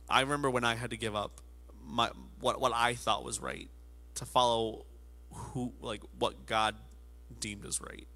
I 0.10 0.22
remember 0.22 0.50
when 0.50 0.66
I 0.66 0.76
had 0.76 0.90
to 0.90 0.98
give 0.98 1.16
up 1.16 1.40
my 1.88 2.10
what 2.42 2.60
what 2.60 2.74
I 2.74 2.96
thought 2.96 3.24
was 3.24 3.40
right 3.40 3.70
to 4.16 4.26
follow 4.26 4.86
who 5.34 5.74
like 5.82 6.02
what 6.18 6.46
God 6.46 6.76
deemed 7.40 7.66
as 7.66 7.82
right. 7.82 8.08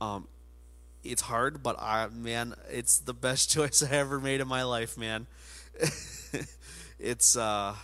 Um, 0.00 0.28
it's 1.04 1.22
hard, 1.22 1.62
but 1.62 1.80
I 1.80 2.08
man, 2.08 2.54
it's 2.70 2.98
the 2.98 3.14
best 3.14 3.50
choice 3.54 3.82
I 3.82 3.96
ever 3.96 4.20
made 4.20 4.40
in 4.40 4.48
my 4.48 4.62
life, 4.64 4.96
man. 4.96 5.26
it's 6.98 7.36
uh, 7.36 7.74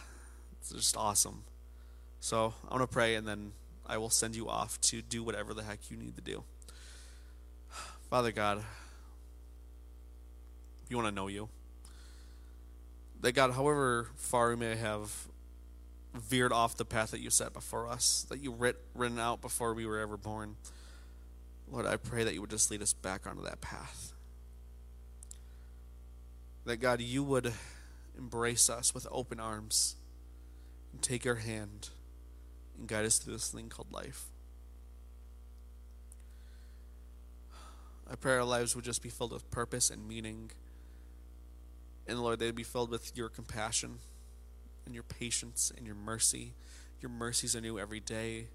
it's 0.61 0.71
just 0.71 0.97
awesome. 0.97 1.45
So 2.21 2.55
I'm 2.65 2.71
gonna 2.71 2.87
pray 2.87 3.15
and 3.17 3.27
then 3.27 3.53
I 3.87 3.99
will 3.99 4.11
send 4.11 4.35
you 4.35 4.49
off 4.49 4.81
to 4.83 5.03
do 5.03 5.23
whatever 5.23 5.53
the 5.55 5.63
heck 5.63 5.91
you 5.91 5.97
need 5.97 6.17
to 6.17 6.23
do. 6.23 6.45
Father 8.11 8.33
God, 8.33 8.65
you 10.89 10.97
want 10.97 11.09
to 11.09 11.15
know 11.15 11.29
you, 11.29 11.49
that 13.21 13.33
God, 13.33 13.53
however 13.53 14.09
far 14.17 14.51
we 14.51 14.57
may 14.57 14.77
have 14.77 15.29
veered 16.15 16.53
off 16.53 16.77
the 16.77 16.85
path 16.85 17.11
that 17.11 17.21
you 17.21 17.31
set 17.31 17.53
before 17.53 17.89
us, 17.89 18.25
that 18.29 18.41
you 18.41 18.53
writ, 18.53 18.77
written 18.95 19.19
out 19.19 19.41
before 19.41 19.75
we 19.75 19.85
were 19.85 19.99
ever 19.99 20.17
born, 20.17 20.57
Lord, 21.71 21.87
I 21.87 21.97
pray 21.97 22.25
that 22.25 22.35
you 22.35 22.41
would 22.41 22.51
just 22.51 22.71
lead 22.71 22.83
us 22.83 22.93
back 22.93 23.27
onto 23.27 23.43
that 23.43 23.61
path. 23.61 24.13
That 26.67 26.77
God, 26.77 27.01
you 27.01 27.23
would 27.25 27.53
embrace 28.17 28.71
us 28.71 28.95
with 28.95 29.07
open 29.11 29.41
arms 29.41 29.97
and 30.93 31.03
take 31.03 31.27
our 31.27 31.37
hand 31.37 31.89
and 32.79 32.87
guide 32.87 33.05
us 33.05 33.19
through 33.19 33.33
this 33.35 33.51
thing 33.51 33.69
called 33.69 33.93
life. 33.93 34.27
I 38.11 38.15
pray 38.15 38.35
our 38.35 38.45
lives 38.45 38.77
would 38.77 38.85
just 38.85 39.03
be 39.03 39.09
filled 39.09 39.33
with 39.33 39.51
purpose 39.51 39.91
and 39.91 40.07
meaning. 40.07 40.51
And 42.07 42.21
Lord, 42.21 42.39
they'd 42.39 42.55
be 42.55 42.63
filled 42.63 42.91
with 42.91 43.17
your 43.17 43.29
compassion 43.29 43.99
and 44.87 44.95
your 44.95 45.05
patience 45.05 45.73
and 45.77 45.87
your 45.87 45.97
mercy. 45.97 46.53
Your 47.01 47.11
mercies 47.11 47.55
are 47.55 47.61
new 47.61 47.79
every 47.79 48.01
day. 48.01 48.47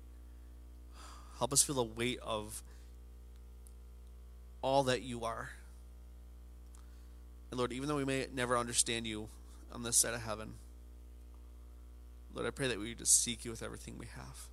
Help 1.37 1.53
us 1.53 1.63
feel 1.63 1.75
the 1.75 1.83
weight 1.83 2.19
of 2.21 2.63
all 4.61 4.83
that 4.83 5.01
you 5.01 5.23
are. 5.23 5.51
And 7.51 7.57
Lord, 7.57 7.71
even 7.71 7.87
though 7.87 7.95
we 7.95 8.05
may 8.05 8.27
never 8.33 8.57
understand 8.57 9.07
you 9.07 9.29
on 9.71 9.83
this 9.83 9.97
side 9.97 10.13
of 10.13 10.21
heaven, 10.21 10.53
Lord, 12.33 12.47
I 12.47 12.51
pray 12.51 12.67
that 12.67 12.79
we 12.79 12.89
would 12.89 12.99
just 12.99 13.23
seek 13.23 13.45
you 13.45 13.51
with 13.51 13.63
everything 13.63 13.97
we 13.97 14.07
have. 14.15 14.47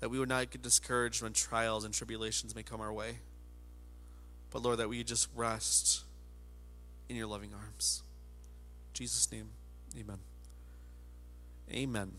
That 0.00 0.10
we 0.10 0.18
would 0.18 0.28
not 0.28 0.50
get 0.50 0.62
discouraged 0.62 1.22
when 1.22 1.32
trials 1.32 1.84
and 1.84 1.94
tribulations 1.94 2.54
may 2.54 2.62
come 2.62 2.80
our 2.80 2.92
way. 2.92 3.18
But 4.50 4.62
Lord, 4.62 4.78
that 4.78 4.88
we 4.88 5.02
just 5.04 5.28
rest 5.34 6.02
in 7.08 7.16
your 7.16 7.26
loving 7.26 7.50
arms. 7.54 8.02
In 8.92 8.98
Jesus' 8.98 9.30
name, 9.32 9.48
amen. 9.98 10.18
Amen. 11.72 12.12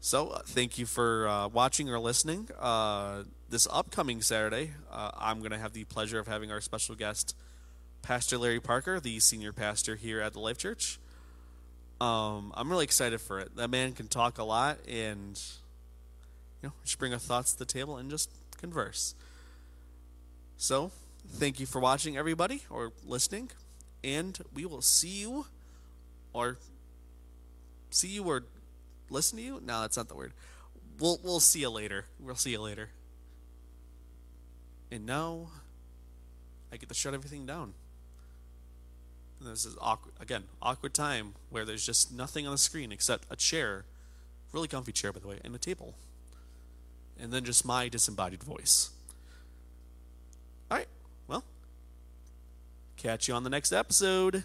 So, 0.00 0.28
uh, 0.28 0.40
thank 0.44 0.78
you 0.78 0.86
for 0.86 1.28
uh, 1.28 1.48
watching 1.48 1.90
or 1.90 1.98
listening. 1.98 2.48
Uh, 2.58 3.24
this 3.50 3.68
upcoming 3.70 4.22
Saturday, 4.22 4.72
uh, 4.90 5.10
I'm 5.18 5.40
going 5.40 5.50
to 5.50 5.58
have 5.58 5.74
the 5.74 5.84
pleasure 5.84 6.18
of 6.18 6.26
having 6.26 6.50
our 6.50 6.62
special 6.62 6.94
guest, 6.94 7.36
Pastor 8.00 8.38
Larry 8.38 8.60
Parker, 8.60 8.98
the 8.98 9.20
senior 9.20 9.52
pastor 9.52 9.96
here 9.96 10.20
at 10.20 10.32
the 10.32 10.40
Life 10.40 10.56
Church. 10.56 10.98
Um, 12.00 12.52
I'm 12.56 12.70
really 12.70 12.84
excited 12.84 13.20
for 13.20 13.40
it. 13.40 13.56
That 13.56 13.68
man 13.68 13.92
can 13.92 14.08
talk 14.08 14.38
a 14.38 14.44
lot 14.44 14.78
and, 14.88 15.38
you 16.62 16.70
know, 16.70 16.72
just 16.82 16.98
bring 16.98 17.12
our 17.12 17.18
thoughts 17.18 17.52
to 17.52 17.58
the 17.58 17.66
table 17.66 17.98
and 17.98 18.08
just 18.10 18.30
converse. 18.56 19.14
So, 20.56 20.92
thank 21.28 21.60
you 21.60 21.66
for 21.66 21.78
watching, 21.78 22.16
everybody, 22.16 22.62
or 22.70 22.92
listening, 23.06 23.50
and 24.02 24.38
we 24.54 24.64
will 24.64 24.80
see 24.82 25.20
you, 25.20 25.44
or 26.32 26.56
see 27.90 28.08
you, 28.08 28.24
or 28.24 28.44
listen 29.08 29.38
to 29.38 29.44
you. 29.44 29.60
No, 29.64 29.80
that's 29.82 29.96
not 29.96 30.08
the 30.08 30.14
word. 30.14 30.32
We'll 30.98 31.18
we'll 31.22 31.40
see 31.40 31.60
you 31.60 31.70
later. 31.70 32.06
We'll 32.18 32.34
see 32.34 32.50
you 32.50 32.60
later. 32.60 32.90
And 34.90 35.06
now, 35.06 35.48
I 36.72 36.76
get 36.76 36.88
to 36.88 36.94
shut 36.94 37.14
everything 37.14 37.46
down. 37.46 37.74
And 39.38 39.48
this 39.48 39.64
is 39.64 39.76
awkward 39.80 40.14
again, 40.20 40.44
awkward 40.60 40.94
time 40.94 41.34
where 41.48 41.64
there's 41.64 41.84
just 41.84 42.12
nothing 42.12 42.46
on 42.46 42.52
the 42.52 42.58
screen 42.58 42.92
except 42.92 43.26
a 43.30 43.36
chair, 43.36 43.84
really 44.52 44.68
comfy 44.68 44.92
chair 44.92 45.12
by 45.12 45.20
the 45.20 45.28
way, 45.28 45.38
and 45.44 45.54
a 45.54 45.58
table. 45.58 45.94
And 47.18 47.32
then 47.32 47.44
just 47.44 47.64
my 47.64 47.88
disembodied 47.88 48.42
voice. 48.42 48.90
All 50.70 50.78
right. 50.78 50.88
Well, 51.26 51.44
catch 52.96 53.28
you 53.28 53.34
on 53.34 53.44
the 53.44 53.50
next 53.50 53.72
episode. 53.72 54.44